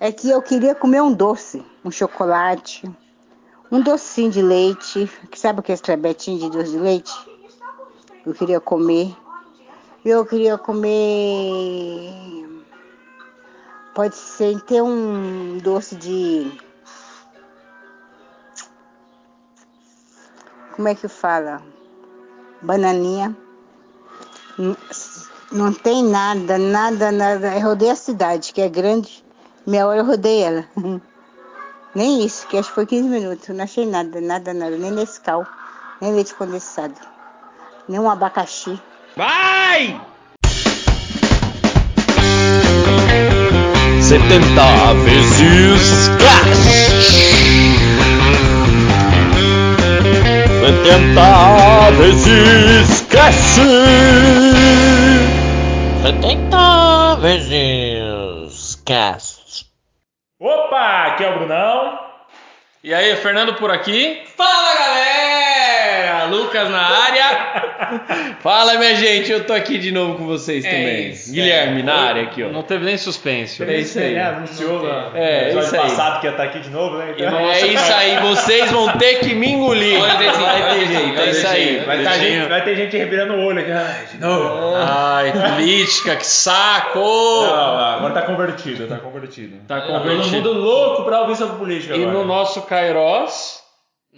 É 0.00 0.12
que 0.12 0.30
eu 0.30 0.40
queria 0.40 0.76
comer 0.76 1.02
um 1.02 1.12
doce, 1.12 1.64
um 1.84 1.90
chocolate, 1.90 2.88
um 3.70 3.80
docinho 3.80 4.30
de 4.30 4.40
leite. 4.40 5.10
Que 5.28 5.38
sabe 5.38 5.58
aquele 5.58 5.78
trebetinho 5.78 6.38
de 6.38 6.50
doce 6.50 6.70
de 6.70 6.78
leite? 6.78 7.12
Eu 8.24 8.32
queria 8.32 8.60
comer. 8.60 9.12
Eu 10.04 10.24
queria 10.24 10.56
comer. 10.56 12.12
Pode 13.92 14.14
ser 14.14 14.60
ter 14.62 14.80
um 14.82 15.58
doce 15.58 15.96
de. 15.96 16.52
Como 20.76 20.86
é 20.86 20.94
que 20.94 21.08
fala? 21.08 21.60
Bananinha. 22.62 23.36
Não 25.50 25.72
tem 25.72 26.04
nada, 26.04 26.56
nada, 26.56 27.10
nada. 27.10 27.56
Eu 27.56 27.62
rodei 27.62 27.90
a 27.90 27.96
cidade, 27.96 28.52
que 28.52 28.60
é 28.60 28.68
grande. 28.68 29.26
Meia 29.68 29.86
hora 29.86 29.98
eu 29.98 30.06
rodei 30.06 30.42
ela. 30.42 30.64
Nem 31.94 32.24
isso, 32.24 32.46
que 32.46 32.56
acho 32.56 32.70
que 32.70 32.74
foi 32.74 32.86
15 32.86 33.06
minutos. 33.06 33.48
Não 33.50 33.62
achei 33.62 33.84
nada, 33.84 34.18
nada, 34.18 34.54
nada. 34.54 34.74
Nem 34.78 34.90
Nescau, 34.90 35.46
nem 36.00 36.14
leite 36.14 36.34
condensado. 36.34 36.94
Nem 37.86 38.00
um 38.00 38.08
abacaxi. 38.08 38.80
Vai! 39.14 40.00
70 44.00 44.94
vezes 45.04 46.08
cash. 46.18 46.88
70 50.62 51.90
vezes 51.98 53.00
cash. 53.10 53.58
70 56.02 57.16
vezes 57.20 58.78
cash. 58.86 59.37
Opa, 60.40 61.06
aqui 61.06 61.24
é 61.24 61.30
o 61.30 61.38
Brunão. 61.38 61.98
E 62.84 62.94
aí, 62.94 63.16
Fernando 63.16 63.54
por 63.54 63.72
aqui. 63.72 64.22
Fala! 64.36 64.57
Lucas 66.30 66.68
na 66.70 66.80
área. 66.80 68.36
Fala, 68.40 68.74
minha 68.78 68.94
gente, 68.94 69.30
eu 69.30 69.44
tô 69.44 69.52
aqui 69.52 69.78
de 69.78 69.90
novo 69.92 70.16
com 70.16 70.26
vocês 70.26 70.64
É 70.64 70.70
também. 70.70 71.10
isso, 71.10 71.32
Guilherme, 71.32 71.82
na 71.82 71.94
área 71.94 72.22
aqui, 72.22 72.42
ó. 72.42 72.48
Não 72.48 72.62
teve 72.62 72.84
nem 72.84 72.96
suspense. 72.96 73.62
É 73.62 73.78
isso 73.78 73.98
aí. 73.98 74.14
né? 74.14 74.22
Anunciou 74.28 74.82
no 74.82 75.16
É, 75.16 75.42
episódio 75.50 75.66
isso 75.66 75.76
aí. 75.76 75.82
passado 75.82 76.20
que 76.20 76.26
ia 76.26 76.30
estar 76.30 76.42
aqui 76.44 76.60
de 76.60 76.70
novo, 76.70 76.96
né? 76.98 77.14
Então, 77.16 77.38
É 77.50 77.66
isso 77.66 77.92
aí, 77.94 78.16
vocês 78.20 78.70
vão 78.70 78.88
ter 78.98 79.20
que 79.20 79.34
me 79.34 79.52
engolir. 79.52 79.98
Vai 80.00 80.18
ter 80.18 80.32
Vai 80.32 80.62
ter 80.78 80.86
jeito, 80.86 81.20
é 81.20 81.30
isso 81.30 81.46
aí. 81.46 81.78
vai, 81.84 82.02
tá 82.04 82.12
gente, 82.18 82.48
vai 82.48 82.64
ter 82.64 82.76
gente 82.76 82.96
revirando 82.96 83.34
o 83.34 83.44
olho 83.44 83.60
aqui. 83.60 83.70
Ai, 83.72 84.06
de 84.12 84.18
novo. 84.20 84.74
Ai, 84.76 85.32
política, 85.56 86.16
que 86.16 86.26
saco! 86.26 86.98
Não, 86.98 87.78
agora 87.78 88.14
tá 88.14 88.22
convertido, 88.22 88.86
tá 88.86 88.96
convertido. 88.96 89.56
Tá 89.66 89.80
Todo 89.80 89.98
convertido. 90.02 90.36
mundo 90.36 90.52
louco 90.52 91.04
pra 91.04 91.20
ouvir 91.22 91.36
sobre 91.36 91.56
política 91.56 91.94
E 91.96 92.02
agora. 92.02 92.18
no 92.18 92.24
nosso 92.24 92.62
Kairos, 92.62 93.57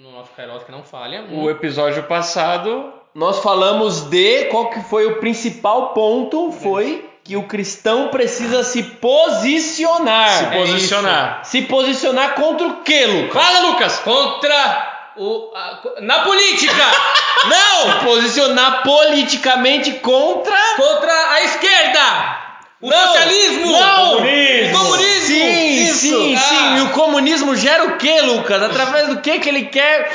No 0.03 0.13
nosso 0.13 0.31
Kairos 0.35 0.63
que 0.63 0.73
não 0.73 0.83
falha. 0.83 1.25
o 1.31 1.51
episódio 1.51 2.03
passado, 2.05 2.91
nós 3.15 3.41
falamos 3.41 4.03
de 4.09 4.47
qual 4.47 4.71
que 4.71 4.81
foi 4.85 5.05
o 5.07 5.21
principal 5.21 5.93
ponto, 5.93 6.51
foi 6.53 7.07
que 7.23 7.37
o 7.37 7.43
cristão 7.47 8.09
precisa 8.09 8.63
se 8.65 8.83
posicionar. 8.83 10.29
Se 10.39 10.47
posicionar. 10.47 11.45
Se 11.45 11.63
posicionar 11.63 12.35
contra 12.35 12.67
o 12.67 12.83
quê, 12.83 13.05
Lucas? 13.05 13.43
Fala, 13.45 13.61
Lucas! 13.69 13.99
Contra 13.99 15.13
o. 15.19 15.53
a- 15.55 15.83
na 16.01 16.21
política! 16.21 16.83
Não! 17.47 17.93
Se 17.93 17.99
posicionar 18.07 18.83
politicamente 18.83 19.93
contra 20.01 20.57
Contra 20.77 21.13
a 21.33 21.43
esquerda! 21.43 22.50
O 22.83 22.89
Não, 22.89 23.07
socialismo! 23.09 23.73
não, 23.73 24.11
comunismo. 24.17 24.75
O 24.75 24.79
comunismo! 24.85 25.27
Sim, 25.27 25.83
Isso. 25.85 25.99
sim, 26.01 26.35
Ah. 26.35 26.41
sim. 26.41 26.77
E 26.77 26.81
o 26.83 26.91
comunismo 26.91 27.55
gera 27.55 27.85
o 27.85 27.97
quê, 27.99 28.21
Lucas? 28.23 28.63
Através 28.63 29.09
do 29.09 29.19
que 29.21 29.39
que 29.39 29.49
ele 29.51 29.65
quer? 29.67 30.11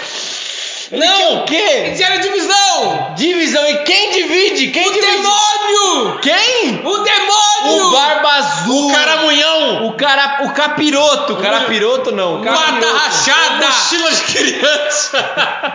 Ele 0.92 1.06
Não. 1.06 1.16
quer 1.18 1.28
o 1.30 1.44
quê? 1.46 1.96
Gera 1.96 2.18
divisão! 2.18 3.14
Divisão. 3.16 3.68
E 3.68 3.78
quem 3.84 4.12
divide? 4.12 4.68
Quem 4.72 4.88
O 4.88 4.92
divide? 4.94 5.08
demônio! 5.16 6.20
Quem? 6.22 6.81
O 6.84 6.98
demônio! 7.00 7.88
O 7.88 7.92
Barba 7.92 8.30
Azul. 8.34 8.88
O 8.90 8.92
caramunhão! 8.94 9.88
O 9.88 9.94
cara, 9.94 10.40
o 10.44 10.52
capiroto. 10.52 11.34
O 11.34 11.38
carapiroto 11.38 12.12
não. 12.12 12.36
O 12.36 12.46
Mata 12.46 12.58
capiroto. 12.66 12.96
rachada! 12.98 13.66
Mochila 13.68 14.12
de 14.12 14.22
criança! 14.24 15.75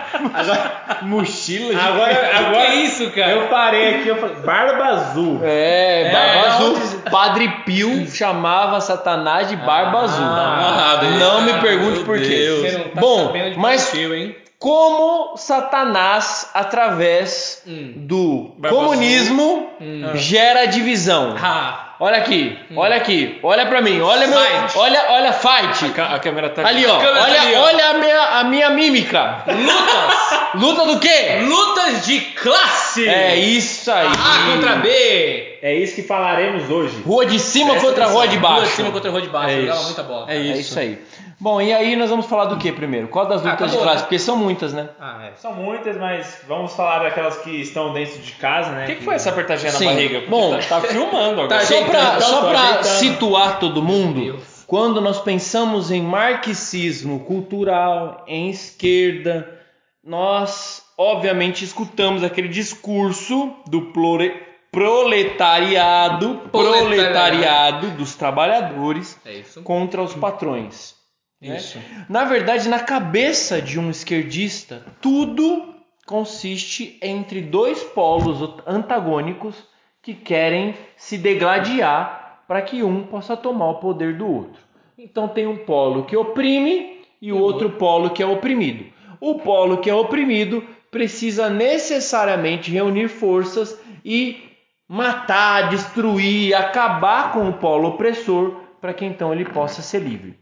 Mochila 1.03 1.73
de 1.73 1.79
Agora, 1.79 2.31
agora 2.37 2.65
que 2.67 2.73
isso, 2.75 3.09
cara? 3.11 3.31
eu 3.31 3.47
parei 3.47 3.95
aqui, 3.95 4.07
eu 4.09 4.17
falei, 4.17 4.35
Barba 4.37 4.83
Azul. 4.85 5.39
É, 5.43 6.09
Barba 6.11 6.27
É, 6.35 6.47
Azul. 6.49 6.75
onde- 6.75 7.09
Padre 7.11 7.47
Pio 7.65 8.07
chamava 8.07 8.79
Satanás 8.81 9.47
de 9.49 9.55
Barba 9.55 10.01
Azul. 10.03 10.25
amarrado 10.25 11.05
aí. 11.05 11.17
não 11.19 11.41
me 11.41 11.51
Ah, 11.51 11.57
pergunte 11.59 11.99
por 12.03 12.19
quê. 12.19 12.71
Não 12.77 12.83
tá 12.89 13.01
Bom, 13.01 13.33
mas 13.57 13.91
motivo? 13.93 14.40
Como 14.61 15.35
Satanás, 15.37 16.47
através 16.53 17.63
Hum. 17.67 17.93
do 17.95 18.51
comunismo, 18.69 19.67
Hum. 19.81 20.11
gera 20.13 20.65
divisão. 20.67 21.35
Ah, 21.41 21.87
Olha 22.03 22.17
aqui, 22.17 22.57
olha 22.75 22.95
aqui, 22.95 23.37
olha 23.43 23.63
pra 23.67 23.79
mim, 23.79 24.01
olha 24.01 24.25
meu, 24.25 24.39
Fight. 24.39 24.75
olha, 24.75 25.05
olha 25.11 25.33
fight. 25.33 25.85
a, 26.01 26.17
câmera 26.17 26.49
tá 26.49 26.65
Ali 26.67 26.83
ó, 26.87 26.95
A 26.95 26.99
câmera 26.99 27.19
tá 27.19 27.23
olha, 27.25 27.41
ali, 27.43 27.55
ó. 27.55 27.61
olha 27.61 27.89
a 27.89 27.93
minha, 27.93 28.21
a 28.39 28.43
minha 28.43 28.69
mímica. 28.71 29.43
Lutas! 29.45 30.39
Luta 30.59 30.85
do 30.87 30.99
quê? 30.99 31.41
Lutas 31.43 32.03
de 32.07 32.19
classe! 32.21 33.07
É 33.07 33.35
isso 33.35 33.91
aí. 33.91 34.07
A 34.07 34.51
contra 34.51 34.77
B! 34.77 35.59
É 35.61 35.75
isso 35.75 35.93
que 35.93 36.01
falaremos 36.01 36.67
hoje. 36.71 36.99
Rua 37.05 37.23
de 37.27 37.37
cima 37.37 37.69
Presta 37.73 37.87
contra 37.89 38.05
a 38.05 38.07
rua 38.07 38.27
de 38.27 38.37
atenção. 38.37 38.49
baixo. 38.49 38.61
Rua 38.61 38.65
de 38.71 38.75
cima 38.77 38.91
contra 38.91 39.09
a 39.09 39.11
rua 39.11 39.21
de 39.21 39.29
baixo. 39.29 39.53
É 39.55 39.59
isso. 39.61 39.83
muita 39.83 40.01
bola. 40.03 40.25
É 40.31 40.37
isso. 40.37 40.79
aí. 40.79 40.97
Bom, 41.41 41.59
e 41.59 41.73
aí 41.73 41.95
nós 41.95 42.11
vamos 42.11 42.27
falar 42.27 42.45
do 42.45 42.57
que 42.57 42.71
primeiro? 42.71 43.07
Qual 43.07 43.25
das 43.25 43.41
Ah, 43.43 43.51
lutas 43.53 43.71
de 43.71 43.77
acabou, 43.77 43.81
classe? 43.81 43.95
né? 43.97 44.01
Porque 44.03 44.19
são 44.19 44.37
muitas, 44.37 44.73
né? 44.73 44.89
Ah, 44.99 45.25
é. 45.25 45.31
São 45.37 45.53
muitas, 45.53 45.97
mas 45.97 46.37
vamos 46.47 46.71
falar 46.75 46.99
daquelas 46.99 47.35
que 47.37 47.49
estão 47.59 47.91
dentro 47.93 48.19
de 48.19 48.33
casa, 48.33 48.69
né? 48.71 48.83
O 48.83 48.87
que, 48.87 48.95
que 48.97 49.03
foi 49.03 49.15
essa 49.15 49.31
apertadinha 49.31 49.71
Sim. 49.71 49.85
na 49.85 49.91
barriga? 49.91 50.19
Porque 50.19 50.29
Bom, 50.29 50.51
tá, 50.51 50.79
tá 50.79 50.81
filmando 50.81 51.41
agora. 51.41 51.65
Só 51.65 51.73
Ajeitando, 51.73 51.89
pra, 51.91 52.15
então, 52.15 52.21
só 52.29 52.41
tô 52.41 52.47
pra 52.49 52.83
situar 52.83 53.59
todo 53.59 53.81
mundo, 53.81 54.39
quando 54.67 55.01
nós 55.01 55.19
pensamos 55.19 55.89
em 55.89 56.03
marxismo 56.03 57.21
cultural, 57.21 58.23
em 58.27 58.51
esquerda, 58.51 59.59
nós 60.03 60.83
obviamente 60.95 61.65
escutamos 61.65 62.23
aquele 62.23 62.49
discurso 62.49 63.51
do 63.67 63.81
plore- 63.91 64.43
proletariado, 64.71 66.35
Proletariado. 66.35 66.49
proletariado 66.49 67.87
dos 67.97 68.15
trabalhadores 68.15 69.19
É 69.25 69.41
contra 69.63 70.01
os 70.03 70.13
patrões. 70.13 71.00
Né? 71.41 71.57
Isso. 71.57 71.79
Na 72.07 72.23
verdade, 72.23 72.69
na 72.69 72.79
cabeça 72.79 73.61
de 73.61 73.79
um 73.79 73.89
esquerdista, 73.89 74.85
tudo 75.01 75.73
consiste 76.05 76.99
entre 77.01 77.41
dois 77.41 77.83
polos 77.83 78.53
antagônicos 78.67 79.55
que 80.01 80.13
querem 80.13 80.75
se 80.95 81.17
degladiar 81.17 82.43
para 82.47 82.61
que 82.61 82.83
um 82.83 83.03
possa 83.03 83.37
tomar 83.37 83.69
o 83.69 83.79
poder 83.79 84.17
do 84.17 84.27
outro. 84.27 84.61
Então 84.97 85.27
tem 85.27 85.47
um 85.47 85.57
polo 85.57 86.03
que 86.03 86.15
oprime 86.15 87.01
e 87.21 87.31
o 87.31 87.39
outro 87.39 87.71
polo 87.71 88.09
que 88.09 88.21
é 88.21 88.25
oprimido. 88.25 88.85
O 89.19 89.35
polo 89.35 89.77
que 89.77 89.89
é 89.89 89.95
oprimido 89.95 90.67
precisa 90.89 91.49
necessariamente 91.49 92.71
reunir 92.71 93.07
forças 93.07 93.79
e 94.03 94.43
matar, 94.87 95.69
destruir, 95.69 96.53
acabar 96.53 97.31
com 97.31 97.47
o 97.47 97.53
polo 97.53 97.89
opressor 97.89 98.59
para 98.81 98.93
que 98.93 99.05
então 99.05 99.31
ele 99.31 99.45
possa 99.45 99.81
ser 99.81 99.99
livre. 99.99 100.40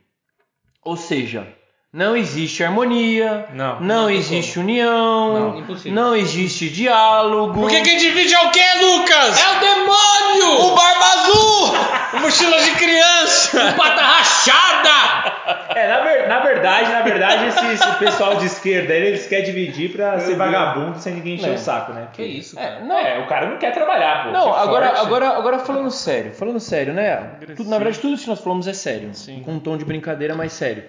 Ou 0.84 0.95
seja, 0.95 1.47
não 1.94 2.16
existe 2.16 2.63
harmonia, 2.63 3.47
Não, 3.53 3.79
não, 3.81 4.07
tem 4.07 4.17
existe 4.17 4.59
união, 4.59 5.34
Não, 5.51 5.59
impossível. 5.59 5.91
não 5.94 6.16
existe 6.16 6.69
diálogo. 6.69 7.59
Porque 7.59 7.81
quem 7.81 7.97
divide 7.97 8.34
é 8.34 8.40
o 8.47 8.51
quê, 8.51 8.63
Lucas? 8.81 9.40
É 9.40 9.57
o 9.57 9.59
demônio! 9.59 10.66
O 10.67 10.75
Barba 10.75 11.06
Azul! 11.06 11.73
O 12.13 12.19
mochila 12.22 12.59
de 12.62 12.72
criança! 12.72 13.69
O 13.72 13.73
pata 13.75 14.01
rachada! 14.01 15.70
É, 15.76 15.87
na, 15.87 15.99
ver- 16.02 16.28
na 16.28 16.40
verdade, 16.59 16.91
na 16.91 17.02
verdade, 17.02 17.46
esse, 17.47 17.66
esse 17.73 17.96
pessoal 18.00 18.35
de 18.38 18.46
esquerda, 18.46 18.94
eles 18.94 19.28
querem 19.28 19.46
dividir 19.46 19.91
pra 19.91 20.20
ser 20.20 20.35
vagabundo 20.35 21.00
sem 21.00 21.14
ninguém 21.16 21.35
encher 21.35 21.50
É. 21.52 21.53
o 21.53 21.58
saco, 21.58 21.94
né? 21.94 22.08
Que 22.14 22.23
isso, 22.23 22.58
É, 22.59 22.61
cara? 22.64 22.79
não, 22.85 22.97
É, 22.97 23.20
o 23.20 23.28
cara 23.28 23.50
não 23.50 23.58
quer 23.58 23.72
trabalhar, 23.73 24.26
pô. 24.26 24.32
Não, 24.32 24.53
agora, 24.53 24.88
forte. 24.90 25.02
agora, 25.06 25.29
agora 25.29 25.59
falando 25.59 25.90
sério, 25.91 26.34
falando 26.34 26.59
sério, 26.59 26.94
né? 26.94 27.17
Tudo, 27.56 27.70
na 27.70 27.78
verdade, 27.78 28.00
tudo 28.00 28.14
isso 28.14 28.23
que 28.23 28.29
nós 28.29 28.40
falamos 28.41 28.67
é 28.67 28.73
sério. 28.73 29.11
Com 29.44 29.53
um 29.53 29.59
tom 29.59 29.78
de 29.78 29.85
brincadeira, 29.85 30.35
mas 30.35 30.53
sério. 30.53 30.84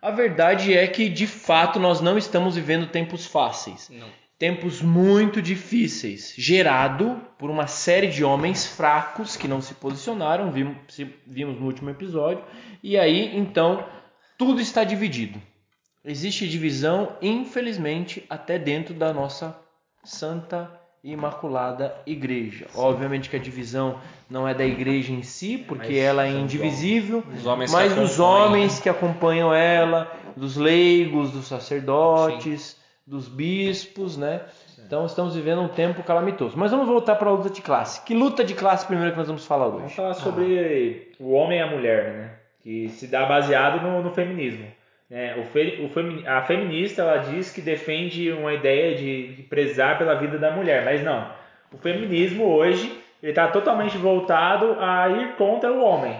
A 0.00 0.10
verdade 0.10 0.76
é 0.76 0.86
que, 0.86 1.08
de 1.08 1.26
fato, 1.26 1.78
nós 1.80 2.00
não 2.00 2.18
estamos 2.18 2.56
vivendo 2.56 2.86
tempos 2.88 3.24
fáceis. 3.26 3.88
Não. 3.90 4.06
Tempos 4.38 4.82
muito 4.82 5.40
difíceis, 5.40 6.34
gerado 6.36 7.18
por 7.38 7.48
uma 7.48 7.66
série 7.66 8.08
de 8.08 8.22
homens 8.24 8.66
fracos 8.66 9.36
que 9.36 9.48
não 9.48 9.62
se 9.62 9.72
posicionaram, 9.74 10.50
vimos, 10.50 10.76
vimos 11.26 11.58
no 11.58 11.64
último 11.64 11.88
episódio. 11.88 12.42
E 12.82 12.98
aí, 12.98 13.34
então, 13.34 13.82
tudo 14.38 14.60
está 14.60 14.84
dividido. 14.84 15.40
Existe 16.04 16.46
divisão, 16.48 17.16
infelizmente, 17.22 18.24
até 18.28 18.58
dentro 18.58 18.92
da 18.92 19.12
nossa 19.12 19.56
santa 20.02 20.70
e 21.02 21.12
imaculada 21.12 21.94
igreja. 22.06 22.66
Obviamente 22.74 23.28
que 23.28 23.36
a 23.36 23.38
divisão 23.38 23.98
não 24.28 24.46
é 24.48 24.54
da 24.54 24.64
igreja 24.64 25.12
em 25.12 25.22
si, 25.22 25.58
porque 25.58 25.88
Mas 25.88 25.96
ela 25.96 26.26
é 26.26 26.30
indivisível, 26.30 27.22
homens 27.44 27.72
mas 27.72 27.94
dos 27.94 28.18
homens 28.18 28.80
que 28.80 28.88
acompanham 28.88 29.52
ela, 29.52 30.10
dos 30.36 30.56
leigos, 30.56 31.30
dos 31.30 31.46
sacerdotes, 31.46 32.78
dos 33.06 33.28
bispos, 33.28 34.16
né? 34.16 34.42
Então 34.86 35.06
estamos 35.06 35.34
vivendo 35.34 35.62
um 35.62 35.68
tempo 35.68 36.02
calamitoso. 36.02 36.56
Mas 36.56 36.70
vamos 36.70 36.86
voltar 36.86 37.16
para 37.16 37.28
a 37.28 37.32
luta 37.32 37.50
de 37.50 37.62
classe. 37.62 38.02
Que 38.02 38.14
luta 38.14 38.44
de 38.44 38.54
classe 38.54 38.86
primeiro 38.86 39.12
que 39.12 39.18
nós 39.18 39.26
vamos 39.26 39.46
falar 39.46 39.68
Vamos 39.68 39.84
hoje? 39.84 39.94
falar 39.94 40.14
sobre 40.14 41.12
o 41.18 41.32
homem 41.32 41.58
e 41.58 41.62
a 41.62 41.66
mulher, 41.66 42.12
né? 42.12 42.30
Que 42.64 42.88
se 42.88 43.06
dá 43.06 43.24
baseado 43.26 43.80
no, 43.82 44.02
no 44.02 44.10
feminismo. 44.10 44.66
né? 45.10 45.36
O 45.38 45.44
fe, 45.44 45.80
o 45.84 45.88
femi- 45.90 46.26
a 46.26 46.42
feminista 46.42 47.02
ela 47.02 47.18
diz 47.18 47.52
que 47.52 47.60
defende 47.60 48.32
uma 48.32 48.52
ideia 48.54 48.96
de, 48.96 49.34
de 49.34 49.42
prezar 49.42 49.98
pela 49.98 50.14
vida 50.14 50.38
da 50.38 50.50
mulher, 50.50 50.82
mas 50.84 51.04
não. 51.04 51.26
O 51.72 51.76
feminismo 51.76 52.44
hoje 52.46 52.90
ele 53.22 53.32
está 53.32 53.48
totalmente 53.48 53.96
voltado 53.98 54.76
a 54.80 55.08
ir 55.10 55.36
contra 55.36 55.70
o 55.72 55.82
homem. 55.84 56.16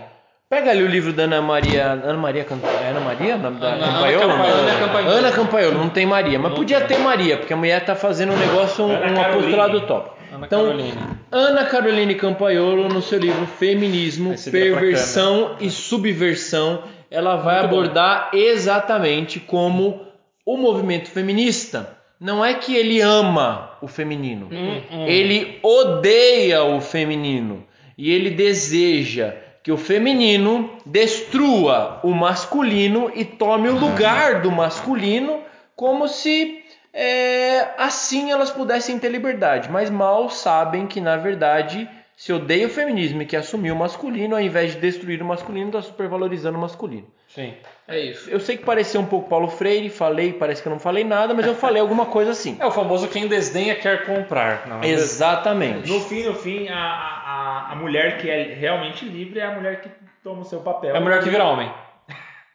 Pega 0.50 0.70
ali 0.70 0.82
o 0.82 0.86
livro 0.86 1.12
da 1.14 1.22
Ana 1.24 1.40
Maria. 1.40 1.84
Ana 1.86 2.12
Maria 2.18 2.44
Can- 2.44 2.58
é 2.84 2.90
Ana 2.90 3.00
Maria? 3.00 3.34
o 3.36 3.38
nome 3.38 3.58
da 3.58 3.68
Ana- 3.68 3.86
Ana 3.86 3.92
Não. 3.92 4.04
Ana 4.04 4.78
Campaiolo. 4.78 5.10
Ana 5.10 5.32
Campaiolo, 5.32 5.78
não 5.78 5.88
tem 5.88 6.04
Maria. 6.06 6.38
Mas 6.38 6.50
Não 6.50 6.58
podia 6.58 6.80
tem. 6.82 6.96
ter 6.98 7.02
Maria, 7.02 7.38
porque 7.38 7.54
a 7.54 7.56
mulher 7.56 7.82
tá 7.84 7.94
fazendo 7.94 8.32
um 8.32 8.36
negócio, 8.36 8.84
um, 8.84 8.94
Ana 8.94 9.18
um 9.18 9.22
apostolado 9.22 9.80
top. 9.86 10.10
Ana 10.32 10.46
Então, 10.46 10.64
Caroline. 10.66 10.92
Ana 11.30 11.64
Caroline 11.64 12.14
Campaiolo, 12.14 12.88
no 12.88 13.02
seu 13.02 13.18
livro 13.18 13.46
Feminismo, 13.46 14.34
pra 14.34 14.50
Perversão 14.52 15.56
e 15.60 15.70
Subversão, 15.70 16.84
ela 17.10 17.36
vai 17.36 17.60
Muito 17.60 17.70
bom. 17.70 17.76
abordar 17.80 18.30
exatamente 18.32 19.40
como 19.40 20.00
o 20.46 20.56
movimento 20.56 21.10
feminista. 21.10 21.96
Não 22.20 22.44
é 22.44 22.54
que 22.54 22.74
ele 22.74 23.00
ama 23.00 23.72
o 23.82 23.88
feminino, 23.88 24.48
Hum, 24.50 24.80
hum. 24.90 25.06
ele 25.06 25.58
odeia 25.62 26.62
o 26.62 26.80
feminino 26.80 27.64
e 27.98 28.10
ele 28.10 28.30
deseja 28.30 29.34
que 29.62 29.72
o 29.72 29.76
feminino 29.76 30.70
destrua 30.86 32.00
o 32.02 32.10
masculino 32.12 33.10
e 33.14 33.24
tome 33.24 33.68
o 33.68 33.76
lugar 33.78 34.42
do 34.42 34.50
masculino, 34.50 35.40
como 35.74 36.06
se 36.06 36.63
é, 36.94 37.70
assim 37.76 38.30
elas 38.30 38.50
pudessem 38.50 38.98
ter 38.98 39.10
liberdade. 39.10 39.70
Mas 39.70 39.90
mal 39.90 40.30
sabem 40.30 40.86
que 40.86 41.00
na 41.00 41.16
verdade 41.16 41.88
se 42.16 42.32
odeia 42.32 42.66
o 42.66 42.70
feminismo 42.70 43.22
e 43.22 43.26
que 43.26 43.36
assumiu 43.36 43.74
o 43.74 43.78
masculino, 43.78 44.36
ao 44.36 44.40
invés 44.40 44.74
de 44.74 44.80
destruir 44.80 45.20
o 45.20 45.24
masculino, 45.24 45.66
está 45.66 45.82
supervalorizando 45.82 46.56
o 46.56 46.60
masculino. 46.60 47.08
Sim, 47.26 47.52
é 47.88 47.98
isso. 47.98 48.30
Eu 48.30 48.38
sei 48.38 48.56
que 48.56 48.64
pareceu 48.64 49.00
um 49.00 49.06
pouco 49.06 49.28
Paulo 49.28 49.48
Freire, 49.48 49.90
falei, 49.90 50.32
parece 50.32 50.62
que 50.62 50.68
eu 50.68 50.72
não 50.72 50.78
falei 50.78 51.02
nada, 51.02 51.34
mas 51.34 51.44
eu 51.44 51.56
falei 51.56 51.82
alguma 51.82 52.06
coisa 52.06 52.30
assim. 52.30 52.56
É 52.60 52.66
o 52.66 52.70
famoso 52.70 53.08
quem 53.08 53.26
desdenha 53.26 53.74
quer 53.74 54.06
comprar. 54.06 54.68
Não 54.68 54.80
é? 54.80 54.86
Exatamente. 54.86 55.90
No 55.90 56.00
fim, 56.00 56.22
no 56.22 56.34
fim, 56.34 56.68
a, 56.68 56.78
a, 56.78 57.72
a 57.72 57.74
mulher 57.74 58.18
que 58.18 58.30
é 58.30 58.54
realmente 58.54 59.04
livre 59.04 59.40
é 59.40 59.46
a 59.46 59.50
mulher 59.50 59.80
que 59.80 59.88
toma 60.22 60.42
o 60.42 60.44
seu 60.44 60.60
papel. 60.60 60.94
É 60.94 60.98
a 60.98 61.00
mulher 61.00 61.20
que 61.24 61.28
vira 61.28 61.42
homem. 61.42 61.68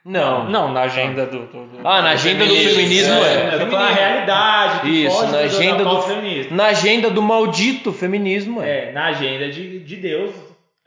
Não. 0.05 0.49
Não, 0.49 0.71
na 0.71 0.81
agenda 0.81 1.25
do. 1.25 1.39
do- 1.47 1.65
do- 1.65 1.87
Ah, 1.87 2.01
na 2.01 2.11
agenda 2.11 2.45
do 2.45 2.55
feminismo 2.55 3.13
é. 3.15 3.55
Eu 3.55 3.59
tô 3.59 3.67
falando 3.67 3.89
a 3.89 3.93
realidade. 3.93 4.79
Que 4.81 5.05
Isso, 5.05 5.25
na 5.25 5.31
da- 5.31 5.39
agenda 5.39 5.83
do- 5.85 6.01
feminista. 6.01 6.55
Na 6.55 6.65
agenda 6.67 7.09
do 7.09 7.21
maldito 7.21 7.91
feminismo 7.91 8.61
é. 8.61 8.89
É, 8.89 8.91
na 8.93 9.07
agenda 9.07 9.49
de, 9.49 9.79
de 9.79 9.95
Deus, 9.97 10.31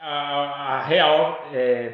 a, 0.00 0.78
a 0.78 0.82
real, 0.84 1.46
é, 1.54 1.92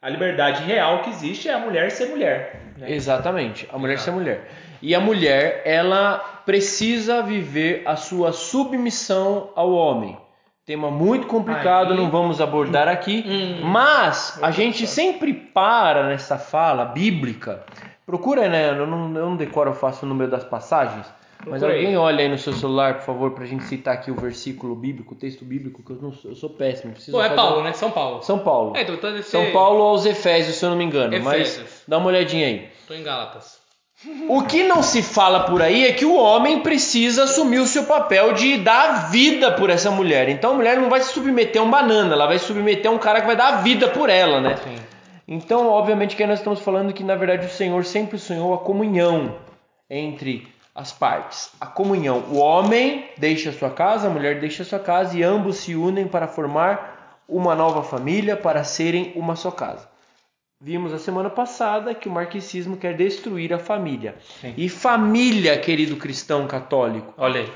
a 0.00 0.08
liberdade 0.08 0.62
real 0.64 1.00
que 1.02 1.10
existe 1.10 1.48
é 1.48 1.52
a 1.54 1.58
mulher 1.58 1.90
ser 1.90 2.06
mulher. 2.08 2.60
né? 2.78 2.90
Exatamente, 2.90 3.68
a 3.72 3.78
mulher 3.78 3.98
ser 3.98 4.10
mulher. 4.10 4.48
E 4.82 4.94
a 4.94 5.00
mulher, 5.00 5.62
ela 5.64 6.18
precisa 6.44 7.22
viver 7.22 7.82
a 7.86 7.96
sua 7.96 8.32
submissão 8.32 9.50
ao 9.54 9.72
homem. 9.72 10.16
Tema 10.66 10.90
muito 10.90 11.28
complicado, 11.28 11.92
Aí- 11.92 11.96
não 11.96 12.10
vamos 12.10 12.40
abordar 12.40 12.88
aqui, 12.88 13.24
Hum. 13.24 13.60
mas 13.66 14.36
a 14.42 14.50
gente 14.50 14.84
sempre 14.84 15.32
para 15.32 16.08
nessa 16.08 16.36
fala 16.38 16.84
bíblica. 16.84 17.64
Procura, 18.04 18.48
né? 18.48 18.70
Eu 18.70 18.84
não, 18.86 19.04
eu 19.16 19.26
não 19.26 19.36
decoro, 19.36 19.70
eu 19.70 19.74
faço 19.74 20.04
o 20.04 20.08
número 20.08 20.28
das 20.28 20.42
passagens. 20.42 21.06
Mas 21.46 21.62
alguém 21.62 21.96
olha 21.96 22.20
aí 22.24 22.28
no 22.28 22.36
seu 22.38 22.52
celular, 22.52 22.94
por 22.94 23.02
favor, 23.04 23.30
pra 23.30 23.44
gente 23.44 23.62
citar 23.64 23.94
aqui 23.94 24.10
o 24.10 24.16
versículo 24.16 24.74
bíblico, 24.74 25.14
o 25.14 25.16
texto 25.16 25.44
bíblico, 25.44 25.84
que 25.84 25.90
eu, 25.92 25.98
não 26.02 26.10
sou, 26.10 26.32
eu 26.32 26.36
sou 26.36 26.50
péssimo. 26.50 26.92
Preciso 26.92 27.16
Pô, 27.16 27.22
é 27.22 27.28
Paulo, 27.28 27.62
né? 27.62 27.72
São 27.72 27.90
Paulo. 27.92 28.22
São 28.24 28.38
Paulo. 28.40 28.76
É, 28.76 28.82
então 28.82 28.96
ser- 28.98 29.22
São 29.22 29.52
Paulo 29.52 29.82
aos 29.84 30.04
Efésios, 30.04 30.56
se 30.56 30.64
eu 30.64 30.70
não 30.70 30.76
me 30.76 30.84
engano. 30.84 31.14
Efésios. 31.14 31.58
Mas 31.60 31.82
dá 31.86 31.98
uma 31.98 32.08
olhadinha 32.08 32.46
aí. 32.48 32.68
Tô 32.88 32.94
em 32.94 33.04
Gálatas. 33.04 33.55
O 34.28 34.42
que 34.42 34.62
não 34.62 34.82
se 34.82 35.02
fala 35.02 35.44
por 35.44 35.62
aí 35.62 35.86
é 35.86 35.92
que 35.92 36.04
o 36.04 36.14
homem 36.14 36.60
precisa 36.60 37.24
assumir 37.24 37.60
o 37.60 37.66
seu 37.66 37.84
papel 37.84 38.34
de 38.34 38.58
dar 38.58 38.90
a 38.90 38.92
vida 39.08 39.52
por 39.52 39.70
essa 39.70 39.90
mulher. 39.90 40.28
Então 40.28 40.50
a 40.50 40.54
mulher 40.54 40.78
não 40.78 40.90
vai 40.90 41.00
se 41.00 41.12
submeter 41.12 41.62
a 41.62 41.64
um 41.64 41.70
banana, 41.70 42.12
ela 42.12 42.26
vai 42.26 42.38
se 42.38 42.44
submeter 42.44 42.90
a 42.90 42.94
um 42.94 42.98
cara 42.98 43.22
que 43.22 43.26
vai 43.26 43.36
dar 43.36 43.54
a 43.54 43.56
vida 43.62 43.88
por 43.88 44.10
ela, 44.10 44.40
né? 44.40 44.56
Sim. 44.56 44.76
Então, 45.26 45.68
obviamente, 45.68 46.14
que 46.14 46.26
nós 46.26 46.38
estamos 46.38 46.60
falando 46.60 46.92
que 46.92 47.02
na 47.02 47.16
verdade 47.16 47.46
o 47.46 47.50
Senhor 47.50 47.84
sempre 47.84 48.18
sonhou 48.18 48.52
a 48.54 48.58
comunhão 48.58 49.36
entre 49.88 50.46
as 50.74 50.92
partes. 50.92 51.50
A 51.58 51.66
comunhão. 51.66 52.22
O 52.30 52.36
homem 52.36 53.08
deixa 53.16 53.48
a 53.48 53.52
sua 53.52 53.70
casa, 53.70 54.08
a 54.08 54.10
mulher 54.10 54.38
deixa 54.38 54.62
a 54.62 54.66
sua 54.66 54.78
casa 54.78 55.16
e 55.16 55.22
ambos 55.22 55.56
se 55.56 55.74
unem 55.74 56.06
para 56.06 56.28
formar 56.28 57.24
uma 57.26 57.54
nova 57.54 57.82
família, 57.82 58.36
para 58.36 58.62
serem 58.62 59.12
uma 59.16 59.34
só 59.34 59.50
casa. 59.50 59.88
Vimos 60.60 60.92
a 60.92 60.98
semana 60.98 61.28
passada 61.28 61.94
que 61.94 62.08
o 62.08 62.10
marxismo 62.12 62.76
quer 62.76 62.94
destruir 62.96 63.52
a 63.52 63.58
família. 63.58 64.14
Sim. 64.40 64.54
E 64.56 64.68
família, 64.68 65.56
querido 65.58 65.96
cristão 65.96 66.46
católico, 66.46 67.12
Olha 67.18 67.40
aí. 67.42 67.52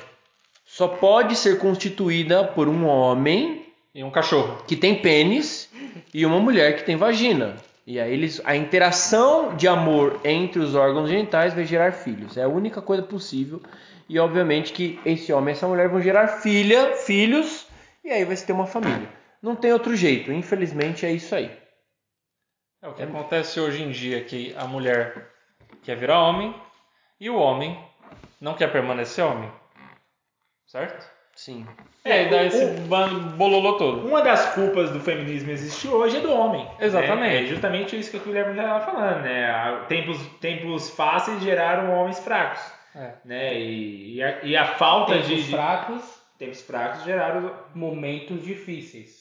só 0.67 0.87
pode 0.87 1.35
ser 1.35 1.58
constituída 1.58 2.44
por 2.44 2.69
um 2.69 2.85
homem 2.87 3.64
E 3.94 4.05
um 4.05 4.11
cachorro. 4.11 4.62
que 4.67 4.76
tem 4.76 4.94
pênis 4.97 5.70
e 6.12 6.26
uma 6.26 6.38
mulher 6.38 6.76
que 6.76 6.85
tem 6.85 6.97
vagina. 6.97 7.56
E 7.87 7.99
aí 7.99 8.12
eles, 8.12 8.41
a 8.44 8.55
interação 8.55 9.56
de 9.56 9.67
amor 9.67 10.20
entre 10.23 10.61
os 10.61 10.75
órgãos 10.75 11.08
genitais 11.08 11.55
vai 11.55 11.64
gerar 11.64 11.93
filhos. 11.93 12.37
É 12.37 12.43
a 12.43 12.49
única 12.49 12.82
coisa 12.82 13.02
possível. 13.02 13.62
E 14.08 14.19
obviamente 14.19 14.73
que 14.73 15.00
esse 15.06 15.32
homem 15.32 15.55
e 15.55 15.56
essa 15.56 15.67
mulher 15.67 15.88
vão 15.88 16.00
gerar 16.02 16.29
filha, 16.29 16.93
filhos, 16.97 17.67
e 18.05 18.11
aí 18.11 18.25
vai 18.25 18.37
se 18.37 18.44
ter 18.47 18.52
uma 18.52 18.67
família. 18.67 19.08
Não 19.43 19.56
tem 19.56 19.73
outro 19.73 19.97
jeito. 19.97 20.31
Infelizmente 20.31 21.06
é 21.06 21.11
isso 21.12 21.35
aí. 21.35 21.50
É 22.82 22.88
o 22.88 22.94
que 22.94 23.03
acontece 23.03 23.61
hoje 23.61 23.82
em 23.82 23.91
dia 23.91 24.23
que 24.25 24.55
a 24.56 24.65
mulher 24.65 25.29
quer 25.82 25.97
virar 25.97 26.21
homem 26.23 26.55
e 27.19 27.29
o 27.29 27.37
homem 27.38 27.79
não 28.41 28.55
quer 28.55 28.73
permanecer 28.73 29.25
homem. 29.25 29.50
Certo? 30.67 31.06
Sim. 31.35 31.67
E 32.05 32.11
aí 32.11 32.29
dá 32.31 32.38
o- 32.38 32.41
esse 32.41 32.67
bololô 33.37 33.75
todo. 33.77 34.06
Uma 34.06 34.23
das 34.23 34.55
culpas 34.55 34.91
do 34.91 35.00
feminismo 35.00 35.50
existir 35.50 35.88
hoje 35.88 36.17
é 36.19 36.21
do 36.21 36.32
homem. 36.32 36.69
Exatamente. 36.79 37.21
né? 37.21 37.43
É 37.44 37.47
justamente 37.47 37.99
isso 37.99 38.11
que 38.11 38.17
o 38.19 38.21
Guilherme 38.21 38.59
estava 38.59 38.85
falando, 38.85 39.23
né? 39.23 39.85
Tempos, 39.88 40.19
tempos 40.40 40.90
fáceis 40.90 41.43
geraram 41.43 41.93
homens 41.93 42.19
fracos. 42.21 42.61
É. 42.95 43.12
Né? 43.25 43.59
E, 43.59 44.16
e, 44.16 44.23
a, 44.23 44.43
e 44.43 44.57
a 44.57 44.66
falta 44.75 45.12
Tempos 45.12 45.28
de, 45.28 45.43
de- 45.45 45.50
fracos, 45.50 46.21
tempos 46.38 46.62
fracos 46.62 47.04
geraram, 47.04 47.54
momentos 47.75 48.43
difíceis. 48.43 49.20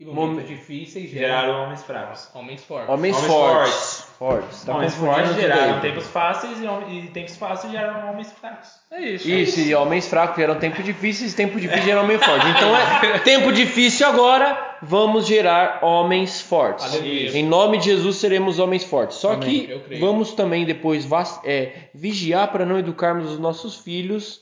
E 0.00 0.04
Mom- 0.06 0.14
momentos 0.28 0.48
difíceis 0.48 1.10
geraram 1.10 1.64
homens 1.64 1.82
fracos. 1.82 2.30
homens 2.34 2.64
fortes. 2.64 2.88
Homens, 2.88 3.16
Homens 3.18 3.32
fortes. 3.34 4.06
Fortes. 4.18 4.64
Tá 4.64 4.74
homens 4.74 4.94
fortes 4.94 5.34
geraram 5.36 5.80
tempos 5.80 6.06
fáceis 6.06 6.58
e, 6.58 6.66
hom- 6.66 6.88
e 6.88 7.08
tempos 7.08 7.36
fáceis 7.36 7.70
geraram 7.70 8.10
homens 8.10 8.32
fracos. 8.32 8.68
É 8.90 9.00
isso. 9.02 9.28
Isso, 9.28 9.60
e 9.60 9.74
homens 9.74 10.08
fracos 10.08 10.36
geram 10.36 10.54
tempo 10.58 10.82
difícil, 10.82 11.26
e 11.28 11.32
tempo 11.32 11.60
difícil 11.60 11.84
geram 11.84 12.02
homem 12.04 12.18
forte. 12.18 12.46
Então 12.48 12.74
é 12.74 13.18
tempo 13.20 13.52
difícil 13.52 14.06
agora, 14.06 14.76
vamos 14.80 15.26
gerar 15.26 15.80
homens 15.84 16.40
fortes. 16.40 16.84
Aleluia. 16.86 17.36
Em 17.38 17.44
nome 17.44 17.76
de 17.76 17.84
Jesus 17.84 18.16
seremos 18.16 18.58
homens 18.58 18.84
fortes. 18.84 19.18
Só 19.18 19.34
Amém, 19.34 19.66
que 19.66 19.98
vamos 19.98 20.32
também 20.32 20.64
depois 20.64 21.06
é, 21.44 21.72
vigiar 21.94 22.50
para 22.50 22.64
não 22.64 22.78
educarmos 22.78 23.30
os 23.30 23.38
nossos 23.38 23.76
filhos, 23.76 24.40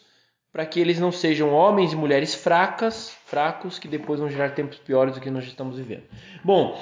para 0.58 0.66
que 0.66 0.80
eles 0.80 0.98
não 0.98 1.12
sejam 1.12 1.54
homens 1.54 1.92
e 1.92 1.96
mulheres 1.96 2.34
fracas, 2.34 3.16
fracos, 3.26 3.78
que 3.78 3.86
depois 3.86 4.18
vão 4.18 4.28
gerar 4.28 4.56
tempos 4.56 4.76
piores 4.76 5.14
do 5.14 5.20
que 5.20 5.30
nós 5.30 5.44
estamos 5.44 5.76
vivendo. 5.76 6.02
Bom, 6.42 6.76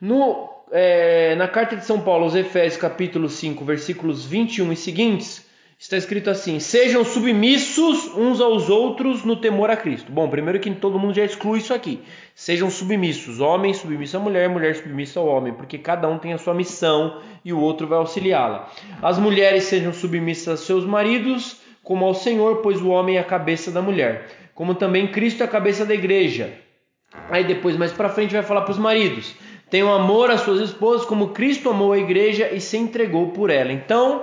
no, 0.00 0.48
é, 0.72 1.34
na 1.34 1.46
carta 1.46 1.76
de 1.76 1.84
São 1.84 2.00
Paulo 2.00 2.24
aos 2.24 2.34
Efésios, 2.34 2.80
capítulo 2.80 3.28
5, 3.28 3.62
versículos 3.66 4.24
21 4.24 4.72
e 4.72 4.76
seguintes, 4.76 5.46
está 5.78 5.98
escrito 5.98 6.30
assim: 6.30 6.58
Sejam 6.58 7.04
submissos 7.04 8.06
uns 8.16 8.40
aos 8.40 8.70
outros 8.70 9.22
no 9.24 9.36
temor 9.36 9.68
a 9.68 9.76
Cristo. 9.76 10.10
Bom, 10.10 10.26
primeiro 10.30 10.58
que 10.58 10.70
todo 10.70 10.98
mundo 10.98 11.12
já 11.12 11.26
exclui 11.26 11.58
isso 11.58 11.74
aqui. 11.74 12.00
Sejam 12.34 12.70
submissos, 12.70 13.40
homem 13.40 13.74
submisso 13.74 14.16
à 14.16 14.20
mulher, 14.20 14.48
mulher 14.48 14.74
submissa 14.74 15.20
ao 15.20 15.26
homem, 15.26 15.52
porque 15.52 15.76
cada 15.76 16.08
um 16.08 16.18
tem 16.18 16.32
a 16.32 16.38
sua 16.38 16.54
missão 16.54 17.20
e 17.44 17.52
o 17.52 17.60
outro 17.60 17.86
vai 17.86 17.98
auxiliá-la. 17.98 18.70
As 19.02 19.18
mulheres 19.18 19.64
sejam 19.64 19.92
submissas 19.92 20.48
aos 20.48 20.60
seus 20.60 20.86
maridos, 20.86 21.57
como 21.88 22.04
ao 22.04 22.12
Senhor, 22.12 22.56
pois 22.56 22.82
o 22.82 22.90
homem 22.90 23.16
é 23.16 23.20
a 23.20 23.24
cabeça 23.24 23.70
da 23.70 23.80
mulher, 23.80 24.26
como 24.54 24.74
também 24.74 25.10
Cristo 25.10 25.42
é 25.42 25.46
a 25.46 25.48
cabeça 25.48 25.86
da 25.86 25.94
igreja. 25.94 26.52
Aí 27.30 27.44
depois, 27.44 27.78
mais 27.78 27.92
pra 27.92 28.10
frente, 28.10 28.34
vai 28.34 28.42
falar 28.42 28.60
para 28.60 28.72
os 28.72 28.78
maridos: 28.78 29.34
tenham 29.70 29.90
amor 29.90 30.30
às 30.30 30.42
suas 30.42 30.60
esposas, 30.60 31.06
como 31.06 31.30
Cristo 31.30 31.70
amou 31.70 31.94
a 31.94 31.98
igreja 31.98 32.50
e 32.52 32.60
se 32.60 32.76
entregou 32.76 33.30
por 33.30 33.48
ela. 33.48 33.72
Então, 33.72 34.22